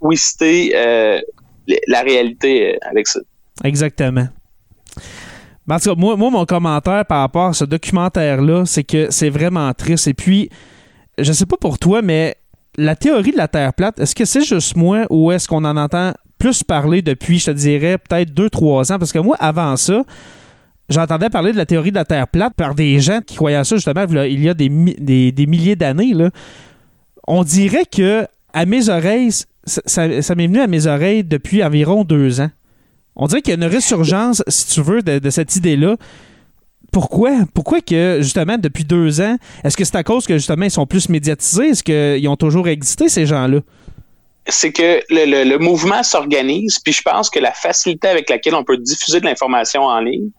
twister 0.00 0.72
euh, 0.74 1.20
la 1.86 2.00
réalité 2.02 2.78
avec 2.82 3.06
ça. 3.08 3.20
Exactement. 3.64 4.28
En 5.70 5.78
tout 5.78 5.90
cas, 5.90 5.94
moi, 5.96 6.16
moi, 6.16 6.30
mon 6.30 6.46
commentaire 6.46 7.04
par 7.04 7.20
rapport 7.20 7.46
à 7.46 7.52
ce 7.52 7.64
documentaire-là, 7.64 8.64
c'est 8.64 8.84
que 8.84 9.10
c'est 9.10 9.28
vraiment 9.28 9.72
triste. 9.74 10.08
Et 10.08 10.14
puis, 10.14 10.48
je 11.18 11.30
sais 11.32 11.44
pas 11.44 11.58
pour 11.58 11.78
toi, 11.78 12.00
mais 12.00 12.36
la 12.78 12.96
théorie 12.96 13.32
de 13.32 13.36
la 13.36 13.48
Terre 13.48 13.74
plate, 13.74 14.00
est-ce 14.00 14.14
que 14.14 14.24
c'est 14.24 14.44
juste 14.44 14.76
moi 14.76 15.04
ou 15.10 15.30
est-ce 15.30 15.46
qu'on 15.46 15.64
en 15.64 15.76
entend 15.76 16.14
plus 16.38 16.62
parler 16.62 17.02
depuis, 17.02 17.38
je 17.38 17.46
te 17.46 17.50
dirais, 17.50 17.98
peut-être 17.98 18.30
2-3 18.30 18.92
ans? 18.92 18.98
Parce 18.98 19.12
que 19.12 19.18
moi, 19.18 19.36
avant 19.40 19.76
ça, 19.76 20.04
j'entendais 20.88 21.28
parler 21.28 21.52
de 21.52 21.58
la 21.58 21.66
théorie 21.66 21.90
de 21.90 21.96
la 21.96 22.04
Terre 22.06 22.28
plate 22.28 22.54
par 22.54 22.74
des 22.74 22.98
gens 23.00 23.20
qui 23.20 23.36
croyaient 23.36 23.64
ça 23.64 23.76
justement 23.76 24.04
il 24.24 24.42
y 24.42 24.48
a 24.48 24.54
des, 24.54 24.68
milliers 24.70 25.76
d'années. 25.76 26.14
On 27.26 27.44
dirait 27.44 27.84
que 27.84 28.26
à 28.54 28.64
mes 28.64 28.88
oreilles, 28.88 29.30
ça, 29.68 30.34
m'est 30.34 30.46
venu 30.46 30.60
à 30.60 30.66
mes 30.66 30.86
oreilles 30.86 31.24
depuis 31.24 31.62
environ 31.62 32.04
deux 32.04 32.40
ans. 32.40 32.50
On 33.16 33.26
dirait 33.26 33.42
qu'il 33.42 33.50
y 33.50 33.54
a 33.54 33.64
une 33.64 33.70
résurgence, 33.70 34.42
si 34.48 34.66
tu 34.66 34.82
veux, 34.82 35.02
de 35.02 35.30
cette 35.30 35.56
idée-là 35.56 35.96
pourquoi? 36.92 37.32
Pourquoi 37.54 37.80
que, 37.80 38.18
justement, 38.20 38.56
depuis 38.58 38.84
deux 38.84 39.20
ans, 39.20 39.36
est-ce 39.64 39.76
que 39.76 39.84
c'est 39.84 39.96
à 39.96 40.04
cause 40.04 40.26
que, 40.26 40.34
justement, 40.34 40.64
ils 40.64 40.70
sont 40.70 40.86
plus 40.86 41.08
médiatisés? 41.08 41.68
Est-ce 41.68 41.82
qu'ils 41.82 42.28
ont 42.28 42.36
toujours 42.36 42.68
existé, 42.68 43.08
ces 43.08 43.26
gens-là? 43.26 43.60
C'est 44.46 44.72
que 44.72 45.02
le, 45.10 45.58
mouvement 45.58 46.02
s'organise, 46.02 46.78
puis 46.78 46.94
je 46.94 47.02
pense 47.02 47.28
que 47.28 47.38
la 47.38 47.52
facilité 47.52 48.08
avec 48.08 48.30
laquelle 48.30 48.54
on 48.54 48.64
peut 48.64 48.78
diffuser 48.78 49.20
de 49.20 49.26
l'information 49.26 49.82
en 49.82 50.00
ligne 50.00 50.30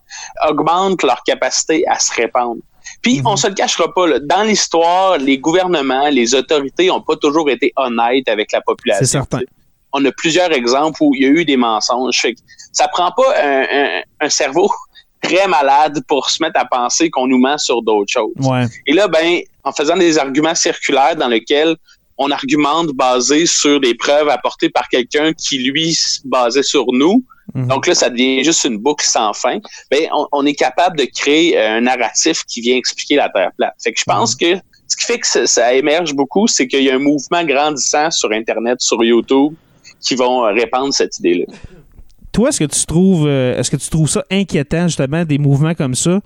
augmente 0.47 1.03
leur 1.03 1.21
capacité 1.23 1.83
à 1.87 1.99
se 1.99 2.11
répandre. 2.13 2.61
Puis, 3.01 3.19
mhm. 3.19 3.27
on 3.27 3.35
se 3.37 3.47
le 3.47 3.53
cachera 3.53 3.93
pas, 3.93 4.19
dans 4.19 4.43
l'histoire, 4.43 5.17
les 5.17 5.37
gouvernements, 5.37 6.09
les 6.09 6.35
autorités 6.35 6.87
n'ont 6.87 7.01
pas 7.01 7.15
toujours 7.15 7.49
été 7.49 7.71
honnêtes 7.75 8.27
avec 8.27 8.51
la 8.51 8.61
population. 8.61 9.05
C'est 9.05 9.11
certain. 9.11 9.39
On 9.91 10.03
a 10.05 10.11
plusieurs 10.11 10.51
exemples 10.51 11.01
où 11.01 11.15
il 11.15 11.23
y 11.23 11.25
a 11.25 11.29
eu 11.29 11.45
des 11.45 11.57
mensonges. 11.57 12.27
ça 12.71 12.87
prend 12.87 13.11
pas 13.11 14.03
un 14.21 14.29
cerveau 14.29 14.69
très 15.21 15.47
malade 15.47 16.03
pour 16.07 16.29
se 16.29 16.41
mettre 16.41 16.59
à 16.59 16.65
penser 16.65 17.09
qu'on 17.09 17.27
nous 17.27 17.39
ment 17.39 17.57
sur 17.57 17.81
d'autres 17.81 18.11
choses. 18.11 18.33
Et 18.85 18.93
là, 18.93 19.07
ben, 19.07 19.41
en 19.63 19.71
faisant 19.71 19.97
des 19.97 20.17
arguments 20.17 20.55
circulaires 20.55 21.15
dans 21.15 21.27
lesquels 21.27 21.75
on 22.19 22.29
argumente 22.29 22.89
basé 22.89 23.45
sur 23.45 23.79
des 23.79 23.95
preuves 23.95 24.29
apportées 24.29 24.69
par 24.69 24.87
quelqu'un 24.87 25.33
qui, 25.33 25.57
lui, 25.57 25.97
basait 26.25 26.63
sur 26.63 26.85
nous. 26.91 27.23
Mhm. 27.55 27.67
Donc 27.67 27.87
là, 27.87 27.95
ça 27.95 28.09
devient 28.09 28.43
juste 28.43 28.63
une 28.65 28.77
boucle 28.77 29.05
sans 29.05 29.33
fin. 29.33 29.57
Ben, 29.89 30.07
on, 30.31 30.45
est 30.45 30.53
capable 30.53 30.99
de 30.99 31.05
créer 31.05 31.57
un 31.59 31.81
narratif 31.81 32.43
qui 32.43 32.61
vient 32.61 32.75
expliquer 32.75 33.15
la 33.15 33.29
Terre 33.29 33.51
plate. 33.57 33.73
Fait 33.83 33.91
que 33.91 33.99
je 33.99 34.05
pense 34.05 34.35
mhm. 34.39 34.55
que 34.55 34.61
ce 34.87 34.97
qui 34.97 35.05
fait 35.05 35.19
que 35.19 35.27
ça, 35.27 35.47
ça 35.47 35.73
émerge 35.73 36.13
beaucoup, 36.13 36.47
c'est 36.47 36.67
qu'il 36.67 36.83
y 36.83 36.91
a 36.91 36.95
un 36.95 36.99
mouvement 36.99 37.43
grandissant 37.43 38.11
sur 38.11 38.31
Internet, 38.31 38.81
sur 38.81 39.03
YouTube, 39.03 39.53
qui 40.01 40.15
vont 40.15 40.41
répandre 40.53 40.93
cette 40.93 41.17
idée-là 41.19 41.45
toi, 42.31 42.49
est-ce 42.49 42.59
que 42.59 42.65
tu 42.65 42.85
trouves 42.85 43.27
euh, 43.27 43.57
est-ce 43.57 43.71
que 43.71 43.75
tu 43.75 43.89
trouves 43.89 44.09
ça 44.09 44.23
inquiétant, 44.31 44.87
justement, 44.87 45.25
des 45.25 45.37
mouvements 45.37 45.73
comme 45.73 45.95
ça? 45.95 46.19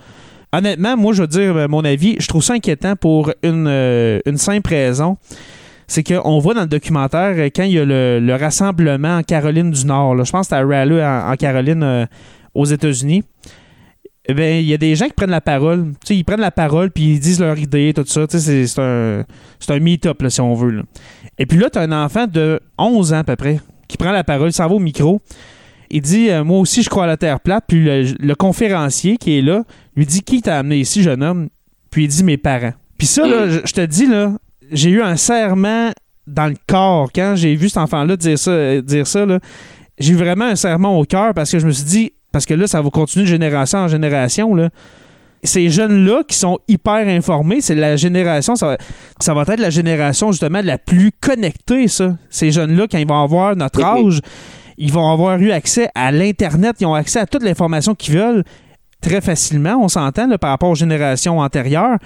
Honnêtement, 0.52 0.96
moi, 0.96 1.14
je 1.14 1.22
veux 1.22 1.28
dire 1.28 1.58
euh, 1.58 1.68
mon 1.68 1.84
avis, 1.84 2.16
je 2.20 2.28
trouve 2.28 2.44
ça 2.44 2.54
inquiétant 2.54 2.96
pour 2.96 3.32
une, 3.42 3.68
euh, 3.68 4.20
simple 4.36 4.70
raison. 4.70 5.18
C'est 5.88 6.04
qu'on 6.04 6.40
voit 6.40 6.54
dans 6.54 6.62
le 6.62 6.68
documentaire 6.68 7.38
quand 7.56 7.64
il 7.64 7.72
y 7.72 7.80
a 7.80 7.86
le, 7.86 8.36
rassemblement 8.36 9.18
en 9.18 9.24
Caroline 9.24 9.72
du 9.72 9.86
Nord, 9.86 10.24
je 10.24 10.32
pense 10.32 10.48
que 10.48 10.56
c'était 10.56 10.62
à 10.62 10.66
Raleigh 10.66 11.04
en, 11.04 11.36
Caroline 11.36 12.08
aux 12.54 12.66
États-Unis. 12.66 13.24
Eh 14.26 14.34
bien, 14.34 14.58
il 14.60 14.66
y 14.66 14.74
a 14.74 14.78
des 14.78 14.96
gens 14.96 15.08
qui 15.08 15.14
prennent 15.14 15.30
la 15.30 15.42
parole. 15.42 15.92
ils 16.10 16.24
prennent 16.24 16.40
la 16.40 16.52
parole 16.52 16.92
puis 16.92 17.16
ils 17.16 17.20
disent 17.20 17.42
leur 17.42 17.58
idée, 17.58 17.94
tout 17.94 18.06
ça. 18.06 18.26
C'est 18.30 18.80
un, 18.80 19.24
un 19.70 19.80
meet-up, 19.80 20.24
si 20.30 20.40
on 20.40 20.54
veut. 20.54 20.84
Et 21.38 21.46
puis 21.46 21.58
là, 21.58 21.70
tu 21.70 21.78
as 21.78 21.82
un 21.82 21.92
enfant 21.92 22.26
de 22.28 22.60
11 22.78 23.14
ans 23.14 23.18
à 23.18 23.24
peu 23.24 23.36
près 23.36 23.60
qui 23.88 23.98
prend 23.98 24.12
la 24.12 24.24
parole, 24.24 24.50
il 24.50 24.54
s'en 24.54 24.68
va 24.68 24.76
au 24.76 24.80
micro 24.80 25.22
il 25.94 26.02
dit 26.02 26.30
euh, 26.30 26.44
Moi 26.44 26.60
aussi, 26.60 26.84
je 26.84 26.90
crois 26.90 27.06
à 27.06 27.08
la 27.08 27.18
Terre 27.18 27.40
plate. 27.40 27.66
Puis 27.68 27.86
le, 28.20 28.36
conférencier 28.36 29.18
qui 29.18 29.38
est 29.38 29.42
là 29.42 29.64
lui 29.96 30.06
dit 30.06 30.22
Qui 30.22 30.42
t'a 30.42 30.58
amené 30.58 30.80
ici, 30.80 31.04
jeune 31.04 31.24
homme 31.24 31.50
Puis 31.92 32.06
il 32.06 32.08
dit 32.08 32.24
Mes 32.24 32.38
parents. 32.38 32.74
Puis 32.98 33.08
ça, 33.08 33.24
je, 33.26 33.74
te 33.74 33.82
dis, 33.86 34.06
là, 34.06 34.34
j'ai 34.72 34.90
eu 34.90 35.02
un 35.02 35.16
serment 35.16 35.92
dans 36.28 36.48
le 36.48 36.56
corps 36.68 37.12
quand 37.14 37.34
j'ai 37.36 37.56
vu 37.56 37.70
cet 37.70 37.78
enfant-là 37.78 38.16
dire 38.16 38.40
ça. 38.40 38.52
Euh, 38.52 38.82
dire 38.82 39.08
ça 39.08 39.26
j'ai 40.00 40.14
eu 40.14 40.16
vraiment 40.16 40.46
un 40.46 40.56
serment 40.56 40.98
au 40.98 41.06
cœur 41.06 41.34
parce 41.34 41.52
que 41.52 41.60
je 41.60 41.68
me 41.68 41.72
suis 41.72 41.84
dit 41.84 42.14
Parce 42.32 42.46
que 42.46 42.56
là, 42.56 42.66
ça 42.66 42.82
va 42.82 42.90
continuer 42.90 43.26
de 43.26 43.30
génération 43.30 43.80
en 43.80 43.88
génération. 43.88 44.56
Là 44.56 44.70
ces 45.44 45.70
jeunes-là 45.70 46.24
qui 46.28 46.38
sont 46.38 46.60
hyper 46.68 47.08
informés, 47.08 47.62
c'est 47.62 47.76
la 47.76 47.96
génération, 47.96 48.56
ça 48.56 48.68
va, 48.68 48.78
ça 49.20 49.34
va 49.34 49.42
être 49.42 49.60
la 49.60 49.70
génération 49.70 50.32
justement 50.32 50.62
la 50.64 50.78
plus 50.78 51.12
connectée, 51.12 51.88
ça. 51.88 52.16
Ces 52.30 52.52
jeunes-là, 52.52 52.88
quand 52.90 52.98
ils 52.98 53.08
vont 53.08 53.22
avoir 53.22 53.56
notre 53.56 53.84
âge, 53.84 54.22
ils 54.78 54.92
vont 54.92 55.12
avoir 55.12 55.38
eu 55.40 55.52
accès 55.52 55.90
à 55.96 56.12
l'Internet, 56.12 56.78
ils 56.80 56.86
ont 56.86 56.94
accès 56.94 57.20
à 57.20 57.26
toute 57.26 57.44
l'information 57.44 57.94
qu'ils 57.94 58.16
veulent 58.16 58.44
très 59.02 59.20
facilement, 59.20 59.76
on 59.82 59.90
s'entend 59.90 60.30
par 60.38 60.52
rapport 60.52 60.70
aux 60.70 60.76
générations 60.76 61.40
antérieures. 61.40 61.98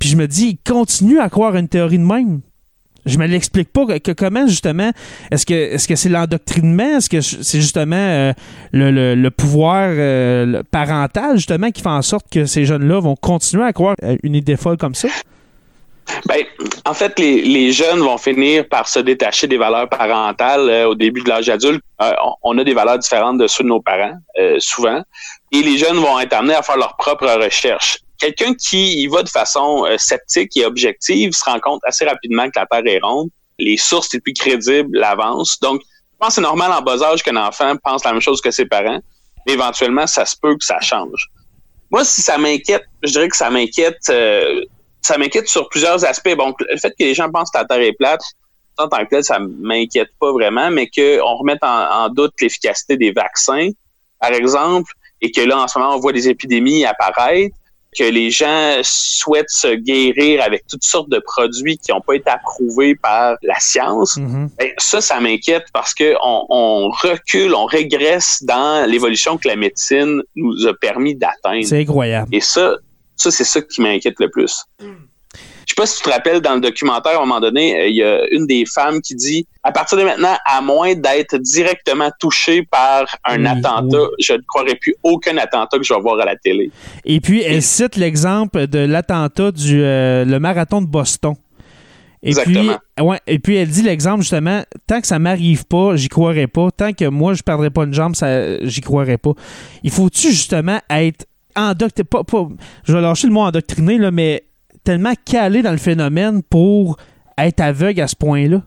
Puis 0.00 0.08
je 0.08 0.16
me 0.16 0.26
dis, 0.26 0.58
ils 0.58 0.58
continuent 0.68 1.20
à 1.20 1.28
croire 1.28 1.54
une 1.54 1.68
théorie 1.68 1.98
de 1.98 2.04
même. 2.04 2.40
Je 3.06 3.16
me 3.16 3.26
l'explique 3.26 3.72
pas 3.72 3.86
que, 4.00 4.12
comment 4.12 4.46
justement 4.46 4.90
est-ce 5.30 5.46
que 5.46 5.54
est-ce 5.54 5.88
que 5.88 5.96
c'est 5.96 6.10
l'endoctrinement? 6.10 6.98
Est-ce 6.98 7.08
que 7.08 7.20
c'est 7.22 7.60
justement 7.60 7.96
euh, 7.96 8.32
le, 8.72 9.28
pouvoir 9.30 9.88
euh, 9.88 10.62
parental 10.70 11.36
justement 11.36 11.70
qui 11.70 11.80
fait 11.80 11.88
en 11.88 12.02
sorte 12.02 12.26
que 12.30 12.44
ces 12.44 12.66
jeunes-là 12.66 13.00
vont 13.00 13.16
continuer 13.16 13.64
à 13.64 13.72
croire 13.72 13.96
une 14.22 14.34
idée 14.34 14.56
folle 14.56 14.76
comme 14.76 14.94
ça? 14.94 15.08
Ben, 16.26 16.44
en 16.84 16.94
fait, 16.94 17.18
les, 17.18 17.72
jeunes 17.72 18.00
vont 18.00 18.18
finir 18.18 18.68
par 18.68 18.88
se 18.88 18.98
détacher 18.98 19.46
des 19.46 19.56
valeurs 19.56 19.88
parentales 19.88 20.68
euh, 20.68 20.88
au 20.88 20.94
début 20.94 21.22
de 21.22 21.28
l'âge 21.28 21.48
adulte. 21.48 21.82
Euh, 22.02 22.12
on 22.42 22.56
a 22.58 22.64
des 22.64 22.74
valeurs 22.74 22.98
différentes 22.98 23.38
de 23.38 23.46
ceux 23.46 23.64
de 23.64 23.68
nos 23.68 23.80
parents, 23.80 24.14
euh, 24.38 24.56
souvent. 24.58 25.02
Et 25.52 25.62
les 25.62 25.78
jeunes 25.78 25.96
vont 25.96 26.18
être 26.20 26.32
amenés 26.32 26.54
à 26.54 26.62
faire 26.62 26.76
leur 26.76 26.96
propre 26.96 27.26
recherche. 27.26 27.98
Quelqu'un 28.20 28.54
qui 28.54 29.02
y 29.02 29.06
va 29.06 29.22
de 29.22 29.28
façon 29.28 29.86
sceptique 29.98 30.56
et 30.56 30.64
objective 30.64 31.32
se 31.32 31.44
rend 31.44 31.58
compte 31.58 31.80
assez 31.84 32.04
rapidement 32.04 32.46
que 32.46 32.58
la 32.58 32.66
Terre 32.66 32.82
est 32.86 33.00
ronde. 33.02 33.30
Les 33.58 33.76
sources 33.76 34.12
les 34.12 34.20
plus 34.20 34.34
crédibles 34.34 34.96
l'avancent. 34.96 35.58
Donc, 35.60 35.82
je 35.82 36.16
pense 36.18 36.28
que 36.28 36.34
c'est 36.34 36.40
normal 36.42 36.70
en 36.72 36.82
bas 36.82 37.02
âge 37.02 37.22
qu'un 37.22 37.36
enfant 37.36 37.74
pense 37.82 38.04
la 38.04 38.12
même 38.12 38.20
chose 38.20 38.40
que 38.40 38.50
ses 38.50 38.66
parents. 38.66 39.00
Mais 39.46 39.54
éventuellement, 39.54 40.06
ça 40.06 40.26
se 40.26 40.36
peut 40.40 40.54
que 40.56 40.64
ça 40.64 40.80
change. 40.80 41.30
Moi, 41.90 42.04
si 42.04 42.20
ça 42.22 42.38
m'inquiète, 42.38 42.84
je 43.02 43.12
dirais 43.12 43.28
que 43.28 43.36
ça 43.36 43.50
m'inquiète 43.50 44.10
ça 45.02 45.18
m'inquiète 45.18 45.48
sur 45.48 45.68
plusieurs 45.68 46.04
aspects. 46.04 46.34
Bon, 46.36 46.54
le 46.58 46.76
fait 46.78 46.90
que 46.90 47.04
les 47.04 47.14
gens 47.14 47.30
pensent 47.30 47.50
que 47.50 47.58
la 47.58 47.64
Terre 47.64 47.80
est 47.80 47.92
plate, 47.92 48.22
en 48.78 48.88
tant 48.88 49.04
que 49.04 49.10
tel, 49.10 49.24
ça 49.24 49.38
m'inquiète 49.38 50.10
pas 50.18 50.32
vraiment, 50.32 50.70
mais 50.70 50.88
qu'on 50.88 51.34
remette 51.36 51.62
en, 51.62 52.08
doute 52.08 52.32
l'efficacité 52.40 52.96
des 52.96 53.12
vaccins, 53.12 53.70
par 54.20 54.32
exemple, 54.32 54.92
et 55.20 55.30
que 55.30 55.40
là, 55.40 55.58
en 55.58 55.68
ce 55.68 55.78
moment, 55.78 55.94
on 55.94 55.98
voit 55.98 56.12
des 56.12 56.28
épidémies 56.28 56.84
apparaître, 56.84 57.54
que 57.98 58.04
les 58.04 58.30
gens 58.30 58.78
souhaitent 58.82 59.50
se 59.50 59.74
guérir 59.74 60.42
avec 60.42 60.64
toutes 60.68 60.84
sortes 60.84 61.08
de 61.10 61.18
produits 61.18 61.76
qui 61.78 61.90
n'ont 61.92 62.00
pas 62.00 62.14
été 62.14 62.30
approuvés 62.30 62.94
par 62.94 63.36
la 63.42 63.58
science, 63.58 64.16
Mhm. 64.16 64.48
ben, 64.58 64.70
ça, 64.78 65.00
ça 65.00 65.18
m'inquiète 65.20 65.64
parce 65.72 65.92
que 65.94 66.14
on, 66.22 66.46
on 66.50 66.90
recule, 66.90 67.54
on 67.54 67.64
régresse 67.64 68.42
dans 68.44 68.88
l'évolution 68.88 69.38
que 69.38 69.48
la 69.48 69.56
médecine 69.56 70.22
nous 70.36 70.66
a 70.66 70.74
permis 70.74 71.14
d'atteindre. 71.16 71.64
C'est 71.66 71.80
incroyable. 71.80 72.28
Et 72.32 72.40
ça, 72.40 72.76
ça 73.16 73.30
c'est 73.30 73.44
ça 73.44 73.60
qui 73.60 73.80
m'inquiète 73.82 74.16
le 74.20 74.30
plus. 74.30 74.64
Je 74.78 74.86
sais 75.70 75.74
pas 75.76 75.86
si 75.86 75.98
tu 75.98 76.04
te 76.04 76.10
rappelles 76.10 76.40
dans 76.40 76.54
le 76.54 76.60
documentaire, 76.60 77.12
à 77.12 77.22
un 77.22 77.26
moment 77.26 77.40
donné, 77.40 77.78
euh, 77.78 77.86
il 77.86 77.96
y 77.96 78.02
a 78.02 78.26
une 78.30 78.46
des 78.46 78.64
femmes 78.66 79.00
qui 79.00 79.14
dit 79.14 79.46
à 79.62 79.72
partir 79.72 79.98
de 79.98 80.04
maintenant, 80.04 80.36
à 80.46 80.60
moins 80.62 80.94
d'être 80.94 81.36
directement 81.36 82.10
touchée 82.18 82.62
par 82.62 83.04
un 83.24 83.44
attentat, 83.44 84.02
oui. 84.02 84.08
je 84.18 84.32
ne 84.32 84.40
croirais 84.48 84.76
plus 84.76 84.94
aucun 85.02 85.36
attentat 85.36 85.78
que 85.78 85.84
je 85.84 85.92
vais 85.92 86.00
voir 86.00 86.18
à 86.20 86.24
la 86.24 86.36
télé. 86.36 86.70
Et 87.04 87.20
puis, 87.20 87.42
elle 87.42 87.62
cite 87.62 87.96
l'exemple 87.96 88.66
de 88.66 88.78
l'attentat 88.78 89.50
du 89.52 89.82
euh, 89.82 90.24
le 90.24 90.40
marathon 90.40 90.80
de 90.80 90.86
Boston. 90.86 91.34
Et 92.22 92.30
Exactement. 92.30 92.76
Puis, 92.96 93.06
ouais, 93.06 93.18
et 93.26 93.38
puis, 93.38 93.56
elle 93.56 93.68
dit 93.68 93.82
l'exemple, 93.82 94.20
justement, 94.20 94.62
tant 94.86 95.00
que 95.00 95.06
ça 95.06 95.18
m'arrive 95.18 95.64
pas, 95.66 95.96
j'y 95.96 96.08
croirais 96.08 96.46
pas. 96.46 96.70
Tant 96.70 96.92
que 96.92 97.06
moi, 97.06 97.34
je 97.34 97.42
perdrais 97.42 97.70
pas 97.70 97.84
une 97.84 97.94
jambe, 97.94 98.14
ça, 98.14 98.64
j'y 98.64 98.80
croirais 98.80 99.18
pas. 99.18 99.32
Il 99.82 99.90
faut-tu, 99.90 100.30
justement, 100.30 100.80
être 100.90 101.26
endoctriné, 101.56 102.06
pas, 102.08 102.24
pas- 102.24 102.48
je 102.84 102.92
vais 102.92 103.00
lâcher 103.00 103.26
le 103.26 103.32
mot 103.32 103.40
endoctriné, 103.40 103.98
là, 103.98 104.10
mais 104.10 104.44
tellement 104.84 105.14
calé 105.24 105.62
dans 105.62 105.72
le 105.72 105.78
phénomène 105.78 106.42
pour 106.42 106.96
être 107.38 107.60
aveugle 107.60 108.00
à 108.00 108.08
ce 108.08 108.16
point-là? 108.16 108.62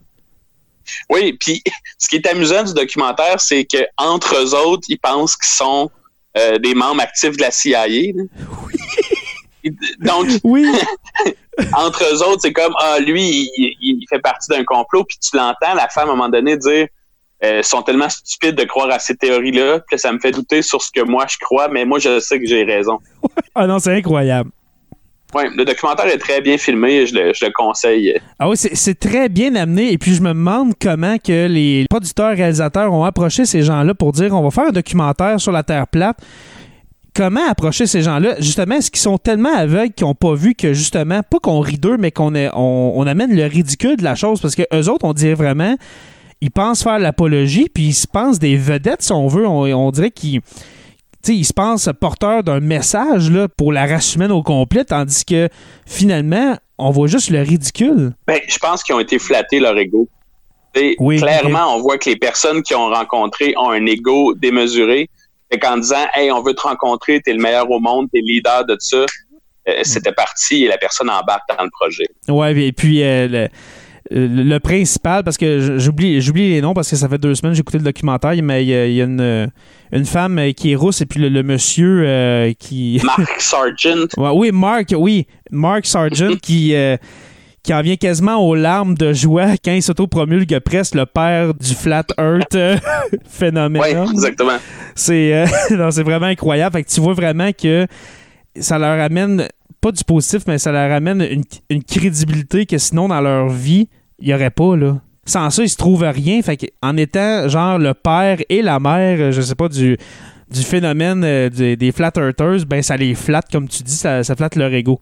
Oui, 1.09 1.33
puis 1.39 1.63
ce 1.97 2.07
qui 2.07 2.17
est 2.17 2.27
amusant 2.27 2.63
du 2.63 2.73
documentaire, 2.73 3.39
c'est 3.39 3.65
que 3.65 3.85
entre 3.97 4.35
eux 4.35 4.55
autres, 4.55 4.83
ils 4.89 4.99
pensent 4.99 5.35
qu'ils 5.35 5.47
sont 5.47 5.89
euh, 6.37 6.57
des 6.57 6.73
membres 6.75 7.01
actifs 7.01 7.37
de 7.37 7.41
la 7.41 7.51
CIA. 7.51 7.87
là. 7.87 8.23
Donc, 9.99 10.27
Oui. 10.43 10.65
entre 11.77 12.03
eux 12.03 12.23
autres, 12.23 12.41
c'est 12.41 12.53
comme 12.53 12.73
ah 12.79 12.99
lui, 12.99 13.49
il, 13.57 13.75
il 13.79 14.05
fait 14.09 14.19
partie 14.19 14.49
d'un 14.49 14.63
complot, 14.63 15.03
puis 15.03 15.17
tu 15.19 15.37
l'entends 15.37 15.73
la 15.75 15.87
femme 15.89 16.09
à 16.09 16.13
un 16.13 16.15
moment 16.15 16.29
donné 16.29 16.57
dire 16.57 16.87
euh, 17.43 17.61
sont 17.61 17.81
tellement 17.81 18.09
stupides 18.09 18.55
de 18.55 18.63
croire 18.63 18.89
à 18.89 18.99
ces 18.99 19.15
théories-là 19.15 19.81
que 19.91 19.97
ça 19.97 20.13
me 20.13 20.19
fait 20.19 20.31
douter 20.31 20.61
sur 20.61 20.81
ce 20.81 20.89
que 20.89 21.01
moi 21.01 21.25
je 21.29 21.37
crois, 21.37 21.67
mais 21.67 21.83
moi 21.83 21.99
je 21.99 22.19
sais 22.19 22.39
que 22.39 22.47
j'ai 22.47 22.63
raison. 22.63 22.99
ah 23.53 23.67
non, 23.67 23.79
c'est 23.79 23.93
incroyable. 23.93 24.49
Ouais, 25.33 25.49
le 25.55 25.65
documentaire 25.65 26.05
est 26.07 26.17
très 26.17 26.41
bien 26.41 26.57
filmé, 26.57 27.05
je 27.05 27.15
le, 27.15 27.51
conseille. 27.53 28.19
Ah 28.39 28.49
oui, 28.49 28.55
c'est 28.57 28.99
très 28.99 29.29
bien 29.29 29.55
amené. 29.55 29.91
Et 29.91 29.97
puis, 29.97 30.13
je 30.13 30.21
me 30.21 30.29
demande 30.29 30.73
comment 30.79 31.17
que 31.17 31.47
les 31.47 31.85
producteurs, 31.89 32.35
réalisateurs 32.35 32.93
ont 32.93 33.03
approché 33.03 33.45
ces 33.45 33.63
gens-là 33.63 33.93
pour 33.93 34.11
dire 34.11 34.33
on 34.33 34.43
va 34.43 34.51
faire 34.51 34.69
un 34.69 34.71
documentaire 34.71 35.39
sur 35.39 35.51
la 35.51 35.63
Terre 35.63 35.87
plate. 35.87 36.17
Comment 37.15 37.47
approcher 37.47 37.85
ces 37.85 38.01
gens-là? 38.01 38.35
Justement, 38.39 38.75
est-ce 38.75 38.89
qu'ils 38.89 39.01
sont 39.01 39.19
tellement 39.19 39.55
aveugles 39.55 39.93
qu'ils 39.93 40.07
n'ont 40.07 40.15
pas 40.15 40.33
vu 40.33 40.55
que, 40.55 40.73
justement, 40.73 41.21
pas 41.21 41.39
qu'on 41.39 41.59
rit 41.59 41.77
d'eux, 41.77 41.97
mais 41.97 42.11
qu'on 42.11 42.33
on, 42.35 42.93
on 42.95 43.07
amène 43.07 43.35
le 43.35 43.45
ridicule 43.45 43.97
de 43.97 44.03
la 44.03 44.15
chose? 44.15 44.41
Parce 44.41 44.55
que 44.55 44.63
eux 44.73 44.89
autres, 44.89 45.05
on 45.05 45.13
dirait 45.13 45.35
vraiment, 45.35 45.75
ils 46.41 46.49
pensent 46.49 46.83
faire 46.83 46.97
l'apologie, 46.97 47.69
puis 47.73 47.83
ils 47.83 47.93
se 47.93 48.07
pensent 48.07 48.39
des 48.39 48.57
vedettes, 48.57 49.03
si 49.03 49.11
on 49.11 49.27
veut. 49.27 49.47
On, 49.47 49.61
on 49.61 49.91
dirait 49.91 50.09
qu'ils 50.09 50.41
sais, 51.31 51.35
ils 51.35 51.45
se 51.45 51.53
pensent 51.53 51.89
porteurs 51.99 52.43
d'un 52.43 52.59
message 52.59 53.29
là, 53.29 53.47
pour 53.47 53.71
la 53.71 53.85
race 53.85 54.15
humaine 54.15 54.31
au 54.31 54.43
complet, 54.43 54.83
tandis 54.85 55.25
que 55.25 55.49
finalement, 55.85 56.57
on 56.77 56.91
voit 56.91 57.07
juste 57.07 57.29
le 57.29 57.41
ridicule. 57.41 58.13
Ben, 58.27 58.39
je 58.47 58.57
pense 58.57 58.83
qu'ils 58.83 58.95
ont 58.95 58.99
été 58.99 59.19
flattés 59.19 59.59
leur 59.59 59.77
ego. 59.77 60.07
Oui, 60.99 61.17
clairement, 61.17 61.75
on 61.75 61.81
voit 61.81 61.97
que 61.97 62.09
les 62.09 62.15
personnes 62.15 62.63
qui 62.63 62.73
ont 62.73 62.89
rencontré 62.89 63.53
ont 63.57 63.69
un 63.69 63.85
ego 63.85 64.33
démesuré. 64.33 65.09
Fait 65.51 65.59
qu'en 65.59 65.77
disant 65.77 66.07
Hey, 66.15 66.31
on 66.31 66.41
veut 66.41 66.55
te 66.55 66.61
rencontrer, 66.61 67.21
t'es 67.21 67.33
le 67.33 67.41
meilleur 67.41 67.69
au 67.69 67.79
monde, 67.79 68.07
t'es 68.11 68.19
le 68.19 68.33
leader 68.33 68.65
de 68.65 68.75
ça, 68.79 69.05
euh, 69.67 69.79
c'était 69.83 70.11
parti 70.11 70.65
et 70.65 70.67
la 70.67 70.77
personne 70.77 71.09
embarque 71.09 71.43
dans 71.55 71.63
le 71.63 71.69
projet. 71.69 72.05
Ouais, 72.27 72.57
et 72.59 72.71
puis 72.71 73.03
euh, 73.03 73.27
le, 73.27 73.49
le- 74.13 74.59
principal, 74.59 75.23
parce 75.23 75.37
que 75.37 75.77
j'oublie 75.79 76.21
j'oublie 76.21 76.49
les 76.49 76.61
noms 76.61 76.73
parce 76.73 76.89
que 76.89 76.95
ça 76.95 77.09
fait 77.09 77.17
deux 77.17 77.33
semaines 77.35 77.51
que 77.53 77.57
j'ai 77.57 77.61
écouté 77.61 77.79
le 77.79 77.83
documentaire, 77.83 78.33
mais 78.43 78.63
il 78.63 78.69
y 78.69 78.75
a, 78.75 78.85
il 78.85 78.93
y 78.93 79.01
a 79.01 79.05
une, 79.05 79.49
une 79.91 80.05
femme 80.05 80.37
euh, 80.39 80.51
qui 80.51 80.71
est 80.71 80.75
rousse 80.75 81.01
et 81.01 81.05
puis 81.05 81.19
le, 81.19 81.29
le 81.29 81.43
monsieur 81.43 82.03
euh, 82.05 82.53
qui. 82.57 83.01
Mark 83.17 83.35
Sargent, 83.41 84.07
Ouais, 84.17 84.29
oui, 84.33 84.51
Mark, 84.51 84.93
oui, 84.97 85.25
Mark 85.51 85.85
Sargent 85.85 86.35
qui, 86.41 86.75
euh, 86.75 86.95
qui 87.63 87.73
en 87.73 87.81
vient 87.81 87.95
quasiment 87.95 88.37
aux 88.37 88.55
larmes 88.55 88.93
de 88.95 89.13
joie 89.13 89.57
quand 89.63 89.73
il 89.73 89.81
s'auto-promulgue 89.81 90.59
presque 90.59 90.95
le 90.95 91.05
père 91.05 91.53
du 91.53 91.73
Flat 91.73 92.05
Earth 92.19 92.55
phénomène. 93.27 93.81
ouais, 93.81 94.11
exactement. 94.11 94.57
C'est 94.95 95.33
euh, 95.33 95.45
vraiment 96.03 96.27
incroyable. 96.27 96.75
Fait 96.77 96.83
que 96.83 96.89
tu 96.89 97.01
vois 97.01 97.13
vraiment 97.13 97.51
que 97.51 97.87
ça 98.59 98.77
leur 98.77 98.99
amène 99.01 99.47
pas 99.81 99.91
du 99.91 100.03
positif, 100.03 100.43
mais 100.47 100.57
ça 100.59 100.71
leur 100.71 100.91
amène 100.91 101.21
une, 101.21 101.43
une 101.69 101.83
crédibilité 101.83 102.65
que 102.65 102.77
sinon 102.77 103.07
dans 103.07 103.19
leur 103.19 103.49
vie, 103.49 103.89
il 104.23 104.27
n'y 104.29 104.33
aurait 104.33 104.49
pas 104.49 104.75
là. 104.77 104.97
Sans 105.25 105.49
ça, 105.51 105.63
ils 105.63 105.69
se 105.69 105.77
trouvent 105.77 106.03
rien. 106.03 106.41
Fait 106.41 106.57
en 106.81 106.97
étant 106.97 107.47
genre 107.47 107.77
le 107.77 107.93
père 107.93 108.39
et 108.49 108.61
la 108.61 108.79
mère, 108.79 109.31
je 109.31 109.41
sais 109.41 109.55
pas, 109.55 109.69
du, 109.69 109.97
du 110.51 110.61
phénomène 110.61 111.23
euh, 111.23 111.49
du- 111.49 111.77
des 111.77 111.91
flat 111.91 112.11
earthers, 112.17 112.65
ben 112.67 112.81
ça 112.81 112.97
les 112.97 113.15
flatte, 113.15 113.45
comme 113.51 113.67
tu 113.67 113.83
dis, 113.83 113.95
ça, 113.95 114.23
ça 114.23 114.35
flatte 114.35 114.55
leur 114.55 114.73
ego. 114.73 114.99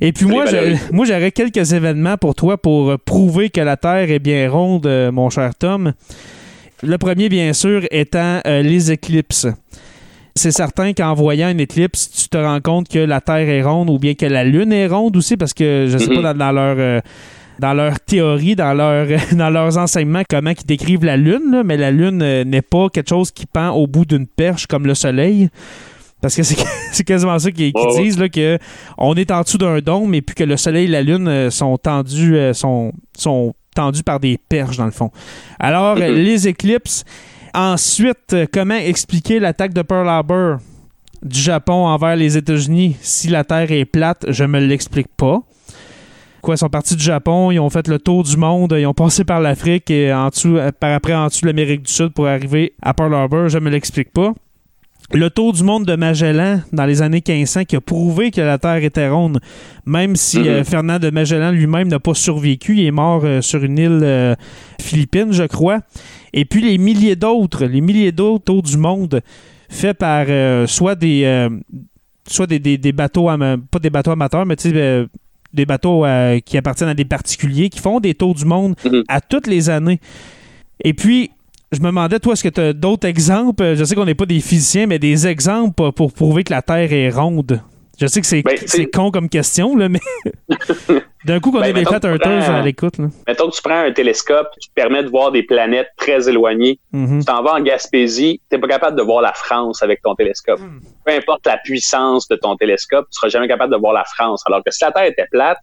Et 0.00 0.12
puis 0.12 0.26
moi, 0.26 0.44
je- 0.46 0.92
moi 0.92 1.04
j'aurais 1.06 1.32
quelques 1.32 1.72
événements 1.72 2.16
pour 2.18 2.34
toi 2.34 2.56
pour 2.60 2.90
euh, 2.90 2.98
prouver 2.98 3.48
que 3.50 3.60
la 3.60 3.76
Terre 3.76 4.10
est 4.10 4.18
bien 4.18 4.50
ronde, 4.50 4.86
euh, 4.86 5.10
mon 5.12 5.30
cher 5.30 5.54
Tom. 5.54 5.92
Le 6.82 6.98
premier, 6.98 7.28
bien 7.30 7.52
sûr, 7.54 7.82
étant 7.90 8.40
euh, 8.46 8.60
les 8.62 8.92
éclipses. 8.92 9.46
C'est 10.34 10.50
certain 10.52 10.92
qu'en 10.92 11.14
voyant 11.14 11.48
une 11.48 11.60
éclipse, 11.60 12.10
tu 12.10 12.28
te 12.28 12.36
rends 12.36 12.60
compte 12.60 12.88
que 12.90 12.98
la 12.98 13.22
Terre 13.22 13.48
est 13.48 13.62
ronde 13.62 13.88
ou 13.88 13.98
bien 13.98 14.12
que 14.12 14.26
la 14.26 14.44
Lune 14.44 14.70
est 14.70 14.86
ronde 14.86 15.16
aussi, 15.16 15.38
parce 15.38 15.54
que 15.54 15.86
je 15.88 15.96
sais 15.96 16.08
pas 16.14 16.20
dans, 16.34 16.34
dans 16.36 16.52
leur 16.52 17.02
dans 17.58 17.74
leur 17.74 18.00
théorie, 18.00 18.56
dans 18.56 18.74
leur 18.74 19.06
dans 19.32 19.50
leurs 19.50 19.78
enseignements, 19.78 20.22
comment 20.28 20.50
ils 20.50 20.66
décrivent 20.66 21.04
la 21.04 21.16
Lune, 21.16 21.50
là, 21.50 21.62
mais 21.64 21.76
la 21.76 21.90
Lune 21.90 22.22
euh, 22.22 22.44
n'est 22.44 22.62
pas 22.62 22.88
quelque 22.88 23.08
chose 23.08 23.30
qui 23.30 23.46
pend 23.46 23.70
au 23.70 23.86
bout 23.86 24.04
d'une 24.04 24.26
perche 24.26 24.66
comme 24.66 24.86
le 24.86 24.94
Soleil. 24.94 25.48
Parce 26.20 26.34
que 26.34 26.42
c'est 26.42 27.04
quasiment 27.04 27.38
ça 27.38 27.50
qu'ils 27.50 27.72
disent, 27.96 28.18
là, 28.18 28.28
que 28.28 28.58
on 28.98 29.14
est 29.14 29.30
en 29.30 29.42
dessous 29.42 29.58
d'un 29.58 29.78
dôme, 29.80 30.14
et 30.14 30.22
puis 30.22 30.34
que 30.34 30.44
le 30.44 30.56
Soleil 30.56 30.84
et 30.84 30.88
la 30.88 31.02
Lune 31.02 31.28
euh, 31.28 31.50
sont 31.50 31.76
tendus, 31.76 32.36
euh, 32.36 32.52
sont, 32.52 32.92
sont 33.16 33.54
tendus 33.74 34.02
par 34.02 34.18
des 34.20 34.38
perches, 34.38 34.76
dans 34.76 34.86
le 34.86 34.90
fond. 34.90 35.10
Alors, 35.58 35.96
les 35.96 36.48
éclipses. 36.48 37.04
Ensuite, 37.54 38.36
comment 38.52 38.74
expliquer 38.74 39.38
l'attaque 39.38 39.72
de 39.72 39.80
Pearl 39.80 40.06
Harbor 40.06 40.58
du 41.22 41.40
Japon 41.40 41.86
envers 41.86 42.14
les 42.14 42.36
États-Unis? 42.36 42.96
Si 43.00 43.28
la 43.28 43.44
Terre 43.44 43.72
est 43.72 43.86
plate? 43.86 44.26
Je 44.28 44.44
me 44.44 44.60
l'explique 44.60 45.08
pas. 45.16 45.40
Quoi, 46.46 46.54
ils 46.54 46.58
sont 46.58 46.68
partis 46.68 46.94
du 46.94 47.02
Japon, 47.02 47.50
ils 47.50 47.58
ont 47.58 47.70
fait 47.70 47.88
le 47.88 47.98
tour 47.98 48.22
du 48.22 48.36
monde, 48.36 48.72
ils 48.78 48.86
ont 48.86 48.94
passé 48.94 49.24
par 49.24 49.40
l'Afrique 49.40 49.90
et 49.90 50.12
en 50.14 50.28
dessous, 50.28 50.56
euh, 50.58 50.70
par 50.70 50.92
après 50.94 51.12
en 51.12 51.26
dessous 51.26 51.40
de 51.40 51.46
l'Amérique 51.48 51.82
du 51.82 51.92
Sud 51.92 52.10
pour 52.10 52.28
arriver 52.28 52.72
à 52.80 52.94
Pearl 52.94 53.12
Harbor, 53.12 53.48
je 53.48 53.58
me 53.58 53.68
l'explique 53.68 54.12
pas. 54.12 54.32
Le 55.12 55.28
tour 55.28 55.52
du 55.52 55.64
monde 55.64 55.84
de 55.86 55.96
Magellan 55.96 56.60
dans 56.72 56.84
les 56.86 57.02
années 57.02 57.20
1500 57.26 57.64
qui 57.64 57.74
a 57.74 57.80
prouvé 57.80 58.30
que 58.30 58.40
la 58.40 58.58
Terre 58.58 58.76
était 58.84 59.08
ronde, 59.08 59.40
même 59.86 60.14
si 60.14 60.38
Mhm. 60.38 60.46
euh, 60.46 60.62
Fernand 60.64 61.00
de 61.00 61.10
Magellan 61.10 61.50
lui-même 61.50 61.88
n'a 61.88 61.98
pas 61.98 62.14
survécu, 62.14 62.76
il 62.76 62.86
est 62.86 62.90
mort 62.92 63.22
euh, 63.24 63.40
sur 63.40 63.64
une 63.64 63.76
île 63.78 64.00
euh, 64.04 64.36
philippine, 64.80 65.32
je 65.32 65.42
crois. 65.48 65.80
Et 66.32 66.44
puis 66.44 66.62
les 66.62 66.78
milliers 66.78 67.16
d'autres, 67.16 67.64
les 67.64 67.80
milliers 67.80 68.12
d'autres 68.12 68.44
tours 68.44 68.62
du 68.62 68.76
monde 68.76 69.20
faits 69.68 69.98
par 69.98 70.26
soit 70.68 70.94
des 70.94 71.48
soit 72.28 72.46
des, 72.46 72.60
des- 72.60 72.78
des 72.78 72.92
bateaux 72.92 73.26
pas 73.26 73.78
des 73.80 73.90
bateaux 73.90 74.12
amateurs, 74.12 74.46
mais 74.46 74.54
tu 74.54 74.70
sais 74.70 75.06
des 75.52 75.66
bateaux 75.66 76.04
euh, 76.04 76.38
qui 76.40 76.56
appartiennent 76.58 76.88
à 76.90 76.94
des 76.94 77.04
particuliers 77.04 77.68
qui 77.68 77.78
font 77.78 78.00
des 78.00 78.14
tours 78.14 78.34
du 78.34 78.44
monde 78.44 78.74
Mhm. 78.84 79.04
à 79.08 79.20
toutes 79.20 79.46
les 79.46 79.70
années. 79.70 80.00
Et 80.84 80.92
puis 80.94 81.30
je 81.72 81.80
me 81.80 81.86
demandais, 81.86 82.20
toi, 82.20 82.34
est-ce 82.34 82.44
que 82.44 82.48
tu 82.48 82.60
as 82.60 82.72
d'autres 82.72 83.06
exemples? 83.08 83.74
Je 83.76 83.84
sais 83.84 83.94
qu'on 83.94 84.04
n'est 84.04 84.14
pas 84.14 84.26
des 84.26 84.40
physiciens, 84.40 84.86
mais 84.86 84.98
des 84.98 85.26
exemples 85.26 85.90
pour 85.92 86.12
prouver 86.12 86.44
que 86.44 86.52
la 86.52 86.62
Terre 86.62 86.92
est 86.92 87.10
ronde. 87.10 87.60
Je 87.98 88.06
sais 88.06 88.20
que 88.20 88.26
c'est 88.26 88.42
Ben, 88.42 88.58
c'est 88.66 88.86
con 88.86 89.10
comme 89.10 89.28
question, 89.28 89.74
là, 89.76 89.88
mais 89.88 90.00
d'un 91.24 91.40
coup 91.40 91.50
qu'on 91.50 91.60
Ben, 91.60 91.74
est 91.76 91.84
tu 91.84 91.92
earthers 91.92 92.18
prends- 92.18 92.54
à 92.54 92.62
l'écoute. 92.62 92.98
Mettons 93.26 93.48
que 93.50 93.56
tu 93.56 93.62
prends 93.62 93.80
un 93.84 93.92
télescope 93.92 94.48
qui 94.60 94.68
te 94.68 94.74
permet 94.74 95.02
de 95.02 95.08
voir 95.08 95.32
des 95.32 95.42
planètes 95.42 95.88
très 95.96 96.28
éloignées. 96.28 96.78
Mhm. 96.92 97.20
Tu 97.20 97.24
t'en 97.24 97.42
vas 97.42 97.54
en 97.54 97.60
Gaspésie, 97.62 98.40
t'es 98.50 98.58
pas 98.58 98.68
capable 98.68 98.96
de 98.98 99.02
voir 99.02 99.22
la 99.22 99.32
France 99.32 99.82
avec 99.82 100.02
ton 100.02 100.14
télescope. 100.14 100.60
Hmm. 100.60 100.80
Peu 101.04 101.12
importe 101.12 101.46
la 101.46 101.56
puissance 101.58 102.28
de 102.28 102.36
ton 102.36 102.56
télescope, 102.56 103.06
tu 103.10 103.16
seras 103.18 103.28
jamais 103.28 103.48
capable 103.48 103.72
de 103.72 103.78
voir 103.78 103.92
la 103.92 104.04
France. 104.04 104.42
Alors 104.46 104.62
que 104.64 104.70
si 104.70 104.84
la 104.84 104.92
Terre 104.92 105.04
était 105.04 105.26
plate, 105.30 105.58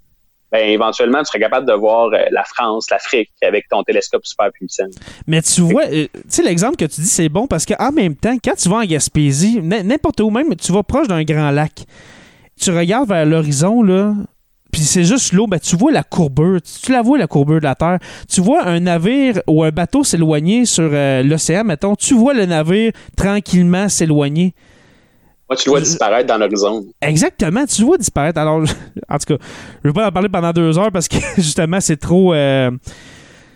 ben 0.51 0.69
éventuellement 0.69 1.19
tu 1.19 1.25
serais 1.25 1.39
capable 1.39 1.67
de 1.67 1.73
voir 1.73 2.07
euh, 2.13 2.17
la 2.31 2.43
France, 2.43 2.89
l'Afrique 2.91 3.29
avec 3.41 3.67
ton 3.69 3.83
télescope 3.83 4.25
super 4.25 4.51
puissant. 4.51 4.85
Mais 5.27 5.41
tu 5.41 5.61
vois, 5.61 5.83
euh, 5.85 6.05
tu 6.13 6.19
sais, 6.29 6.43
l'exemple 6.43 6.75
que 6.77 6.85
tu 6.85 7.01
dis, 7.01 7.07
c'est 7.07 7.29
bon 7.29 7.47
parce 7.47 7.65
qu'en 7.65 7.91
même 7.91 8.15
temps, 8.15 8.37
quand 8.43 8.55
tu 8.55 8.69
vas 8.69 8.77
en 8.77 8.85
Gaspésie, 8.85 9.61
n'importe 9.61 10.19
où, 10.19 10.29
même 10.29 10.55
tu 10.55 10.71
vas 10.71 10.83
proche 10.83 11.07
d'un 11.07 11.23
grand 11.23 11.49
lac, 11.51 11.71
tu 12.59 12.71
regardes 12.71 13.09
vers 13.09 13.25
l'horizon, 13.25 13.81
là, 13.83 14.13
puis 14.71 14.81
c'est 14.81 15.03
juste 15.03 15.33
l'eau, 15.33 15.45
ben, 15.45 15.59
tu 15.59 15.75
vois 15.75 15.91
la 15.91 16.03
courbure, 16.03 16.59
tu, 16.61 16.91
la 16.91 17.01
vois 17.03 17.17
la 17.17 17.27
courbure 17.27 17.59
de 17.59 17.63
la 17.65 17.75
Terre. 17.75 17.99
Tu 18.27 18.41
vois 18.41 18.65
un 18.65 18.79
navire 18.79 19.39
ou 19.47 19.63
un 19.63 19.69
bateau 19.69 20.03
s'éloigner 20.03 20.65
sur 20.65 20.89
euh, 20.91 21.21
l'océan, 21.21 21.63
mettons, 21.63 21.95
tu 21.95 22.15
vois 22.15 22.33
le 22.33 22.45
navire 22.45 22.91
tranquillement 23.15 23.87
s'éloigner. 23.87 24.55
Moi, 25.47 25.57
tu 25.57 25.67
le 25.67 25.71
vois 25.73 25.81
disparaître 25.81 26.27
dans 26.27 26.37
l'horizon. 26.39 26.85
Exactement, 27.01 27.65
tu 27.67 27.81
le 27.81 27.85
vois 27.85 27.97
disparaître. 27.99 28.39
Alors, 28.39 28.61
en 29.09 29.17
tout 29.19 29.37
cas, 29.37 29.43
je 29.83 29.87
ne 29.87 29.93
vais 29.93 29.93
pas 29.93 30.07
en 30.07 30.11
parler 30.11 30.29
pendant 30.29 30.51
deux 30.51 30.79
heures 30.79 30.91
parce 30.91 31.07
que 31.07 31.17
justement, 31.37 31.79
c'est 31.79 31.97
trop. 31.97 32.33
euh, 32.33 32.71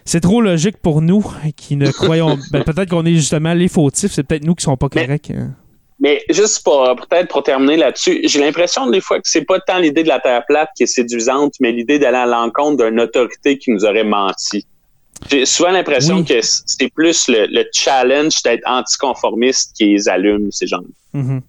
c'est 0.06 0.22
trop 0.22 0.40
logique 0.42 0.78
pour 0.78 1.02
nous 1.02 1.26
qui 1.56 1.76
ne 1.76 1.90
croyons. 1.92 2.38
ben, 2.52 2.64
peut-être 2.64 2.90
qu'on 2.90 3.06
est 3.06 3.16
justement 3.16 3.54
les 3.54 3.68
fautifs, 3.68 4.12
c'est 4.12 4.24
peut-être 4.24 4.46
nous 4.46 4.54
qui 4.56 4.64
sont 4.64 4.78
pas 4.78 4.88
Mais- 4.96 5.06
corrects. 5.06 5.32
hein. 5.36 5.56
Mais 6.00 6.24
juste 6.30 6.64
pour 6.64 6.84
peut-être 6.96 7.28
pour 7.30 7.42
terminer 7.44 7.78
là-dessus, 7.78 8.22
j'ai 8.24 8.40
l'impression 8.40 8.88
des 8.90 9.02
fois 9.02 9.18
que 9.20 9.28
c'est 9.28 9.46
pas 9.46 9.60
tant 9.60 9.80
l'idée 9.80 10.04
de 10.04 10.08
la 10.08 10.20
Terre 10.20 10.44
plate 10.48 10.70
qui 10.78 10.84
est 10.84 10.88
séduisante, 10.88 11.54
mais 11.60 11.72
l'idée 11.72 11.98
d'aller 11.98 12.18
à 12.18 12.26
l'encontre 12.28 12.86
d'une 12.86 13.00
autorité 13.00 13.58
qui 13.58 13.72
nous 13.72 13.84
aurait 13.84 14.04
menti. 14.04 14.66
J'ai 15.32 15.46
souvent 15.48 15.72
l'impression 15.72 16.18
Oui. 16.18 16.26
que 16.26 16.40
c'est 16.42 16.94
plus 16.94 17.28
le, 17.28 17.48
le 17.48 17.66
challenge 17.74 18.44
d'être 18.44 18.62
anticonformiste 18.68 19.76
qui 19.76 19.86
les 19.94 20.08
allume, 20.08 20.52
ces 20.52 20.68
gens. 20.68 20.82
Mhm. 21.14 21.42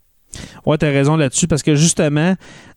Ouais, 0.64 0.78
t'as 0.78 0.90
raison 0.90 1.16
là-dessus 1.16 1.46
parce 1.48 1.62
que 1.62 1.74
justement, 1.74 2.34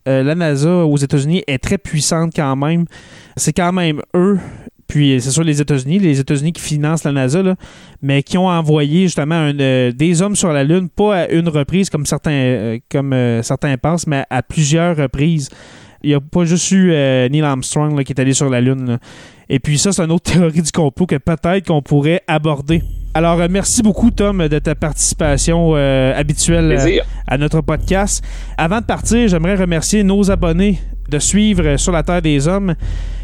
euh, 0.08 0.24
la 0.24 0.36
NASA 0.36 0.70
aux 0.70 0.98
États-Unis 0.98 1.44
est 1.48 1.64
très 1.64 1.78
puissante 1.78 2.34
quand 2.36 2.56
même. 2.56 2.86
C'est 3.38 3.54
quand 3.54 3.72
même 3.72 4.02
eux, 4.16 4.40
puis 4.92 5.22
c'est 5.22 5.32
sûr 5.32 5.46
les 5.46 5.62
États-Unis, 5.62 6.00
les 6.00 6.20
États-Unis 6.20 6.52
qui 6.52 6.62
financent 6.62 7.06
la 7.06 7.14
NASA, 7.14 7.42
là, 7.42 7.56
mais 8.02 8.24
qui 8.24 8.38
ont 8.38 8.50
envoyé 8.50 9.04
justement 9.04 9.50
euh, 9.58 9.94
des 9.94 10.22
hommes 10.22 10.36
sur 10.36 10.52
la 10.52 10.66
Lune, 10.66 10.90
pas 10.90 11.16
à 11.16 11.28
une 11.30 11.48
reprise 11.48 11.90
comme 11.90 12.06
certains, 12.06 12.32
euh, 12.32 12.80
comme, 12.92 13.14
euh, 13.14 13.42
certains 13.42 13.78
pensent, 13.78 14.06
mais 14.06 14.26
à 14.30 14.44
plusieurs 14.44 14.98
reprises. 14.98 15.48
Il 16.04 16.10
n'y 16.10 16.14
a 16.14 16.20
pas 16.20 16.44
juste 16.44 16.70
eu 16.72 16.92
euh, 16.92 17.30
Neil 17.30 17.42
Armstrong 17.42 17.98
là, 17.98 18.04
qui 18.04 18.12
est 18.12 18.20
allé 18.20 18.34
sur 18.34 18.50
la 18.50 18.60
Lune. 18.60 19.00
Et 19.52 19.60
puis 19.60 19.78
ça, 19.78 19.92
c'est 19.92 20.02
une 20.02 20.12
autre 20.12 20.32
théorie 20.34 20.62
du 20.62 20.72
complot 20.72 21.06
que 21.06 21.18
peut-être 21.18 21.68
qu'on 21.68 21.82
pourrait 21.82 22.24
aborder. 22.28 22.82
Alors, 23.14 23.40
euh, 23.42 23.48
merci 23.50 23.84
beaucoup, 23.84 24.10
Tom, 24.10 24.48
de 24.48 24.60
ta 24.60 24.74
participation 24.74 25.74
euh, 25.76 26.18
habituelle 26.18 26.72
euh, 26.72 27.00
à 27.28 27.38
notre 27.38 27.60
podcast. 27.60 28.24
Avant 28.58 28.80
de 28.80 28.86
partir, 28.86 29.28
j'aimerais 29.28 29.56
remercier 29.56 30.04
nos 30.04 30.32
abonnés 30.32 30.80
de 31.10 31.20
suivre 31.20 31.76
Sur 31.76 31.92
la 31.92 32.04
Terre 32.04 32.22
des 32.22 32.48
Hommes. 32.48 32.74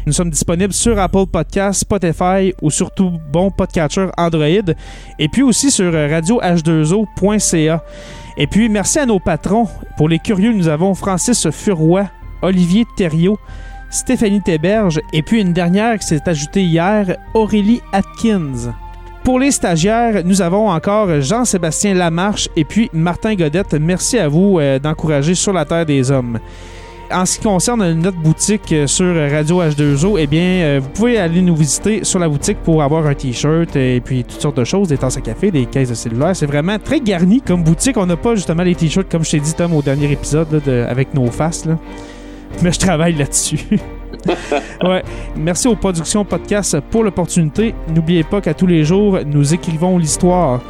Nous 0.06 0.12
sommes 0.12 0.30
disponibles 0.30 0.72
sur 0.72 0.98
Apple 0.98 1.26
Podcasts, 1.30 1.80
Spotify 1.80 2.54
ou 2.62 2.70
surtout 2.70 3.12
bon 3.32 3.50
podcatcher 3.50 4.08
Android. 4.16 4.72
Et 5.18 5.28
puis 5.28 5.42
aussi 5.42 5.70
sur 5.70 5.94
euh, 5.94 6.08
radioh2o.ca. 6.08 7.84
Et 8.36 8.46
puis 8.46 8.68
merci 8.68 8.98
à 8.98 9.06
nos 9.06 9.18
patrons. 9.18 9.66
Pour 9.96 10.08
les 10.08 10.18
curieux, 10.18 10.52
nous 10.52 10.68
avons 10.68 10.94
Francis 10.94 11.50
Furoy, 11.50 12.06
Olivier 12.42 12.86
Thériault, 12.96 13.38
Stéphanie 13.90 14.42
Théberge 14.42 15.00
et 15.12 15.22
puis 15.22 15.40
une 15.40 15.52
dernière 15.52 15.98
qui 15.98 16.06
s'est 16.06 16.28
ajoutée 16.28 16.62
hier, 16.62 17.16
Aurélie 17.34 17.80
Atkins. 17.92 18.74
Pour 19.24 19.38
les 19.38 19.50
stagiaires, 19.50 20.22
nous 20.24 20.42
avons 20.42 20.70
encore 20.70 21.20
Jean-Sébastien 21.20 21.94
Lamarche 21.94 22.48
et 22.56 22.64
puis 22.64 22.90
Martin 22.92 23.34
Godette. 23.34 23.74
Merci 23.74 24.18
à 24.18 24.28
vous 24.28 24.58
euh, 24.58 24.78
d'encourager 24.78 25.34
sur 25.34 25.52
la 25.52 25.64
Terre 25.64 25.86
des 25.86 26.10
Hommes. 26.10 26.38
En 27.10 27.24
ce 27.24 27.38
qui 27.38 27.44
concerne 27.44 27.92
notre 27.94 28.18
boutique 28.18 28.72
euh, 28.72 28.86
sur 28.86 29.14
Radio 29.30 29.62
H2O, 29.62 30.16
eh 30.18 30.26
bien, 30.26 30.40
euh, 30.40 30.80
vous 30.82 30.88
pouvez 30.90 31.18
aller 31.18 31.40
nous 31.40 31.56
visiter 31.56 32.04
sur 32.04 32.18
la 32.18 32.28
boutique 32.28 32.58
pour 32.62 32.82
avoir 32.82 33.06
un 33.06 33.14
t-shirt 33.14 33.74
et 33.76 34.00
puis 34.02 34.24
toutes 34.24 34.40
sortes 34.40 34.56
de 34.58 34.64
choses, 34.64 34.88
des 34.88 34.98
tasses 34.98 35.16
à 35.16 35.22
café, 35.22 35.50
des 35.50 35.66
caisses 35.66 35.90
de 35.90 35.94
cellulaire. 35.94 36.36
C'est 36.36 36.46
vraiment 36.46 36.78
très 36.78 37.00
garni 37.00 37.40
comme 37.40 37.62
boutique. 37.62 37.96
On 37.96 38.06
n'a 38.06 38.16
pas 38.16 38.34
justement 38.34 38.62
les 38.62 38.74
t-shirts 38.74 39.10
comme 39.10 39.24
je 39.24 39.30
t'ai 39.30 39.40
dit, 39.40 39.54
Tom, 39.54 39.74
au 39.74 39.82
dernier 39.82 40.12
épisode, 40.12 40.62
avec 40.88 41.14
nos 41.14 41.30
faces. 41.30 41.66
Mais 42.62 42.72
je 42.72 42.78
travaille 42.78 43.14
là-dessus. 43.14 43.60
ouais. 44.82 45.02
Merci 45.36 45.68
aux 45.68 45.76
productions 45.76 46.24
podcast 46.24 46.78
pour 46.90 47.04
l'opportunité. 47.04 47.74
N'oubliez 47.94 48.24
pas 48.24 48.40
qu'à 48.40 48.54
tous 48.54 48.66
les 48.66 48.84
jours, 48.84 49.18
nous 49.24 49.54
écrivons 49.54 49.98
l'histoire. 49.98 50.60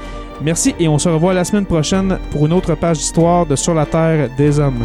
Merci 0.42 0.74
et 0.78 0.86
on 0.86 0.98
se 0.98 1.08
revoit 1.08 1.34
la 1.34 1.44
semaine 1.44 1.66
prochaine 1.66 2.18
pour 2.30 2.46
une 2.46 2.52
autre 2.52 2.74
page 2.74 2.98
d'histoire 2.98 3.46
de 3.46 3.56
Sur 3.56 3.74
la 3.74 3.86
Terre 3.86 4.28
des 4.36 4.60
Hommes. 4.60 4.84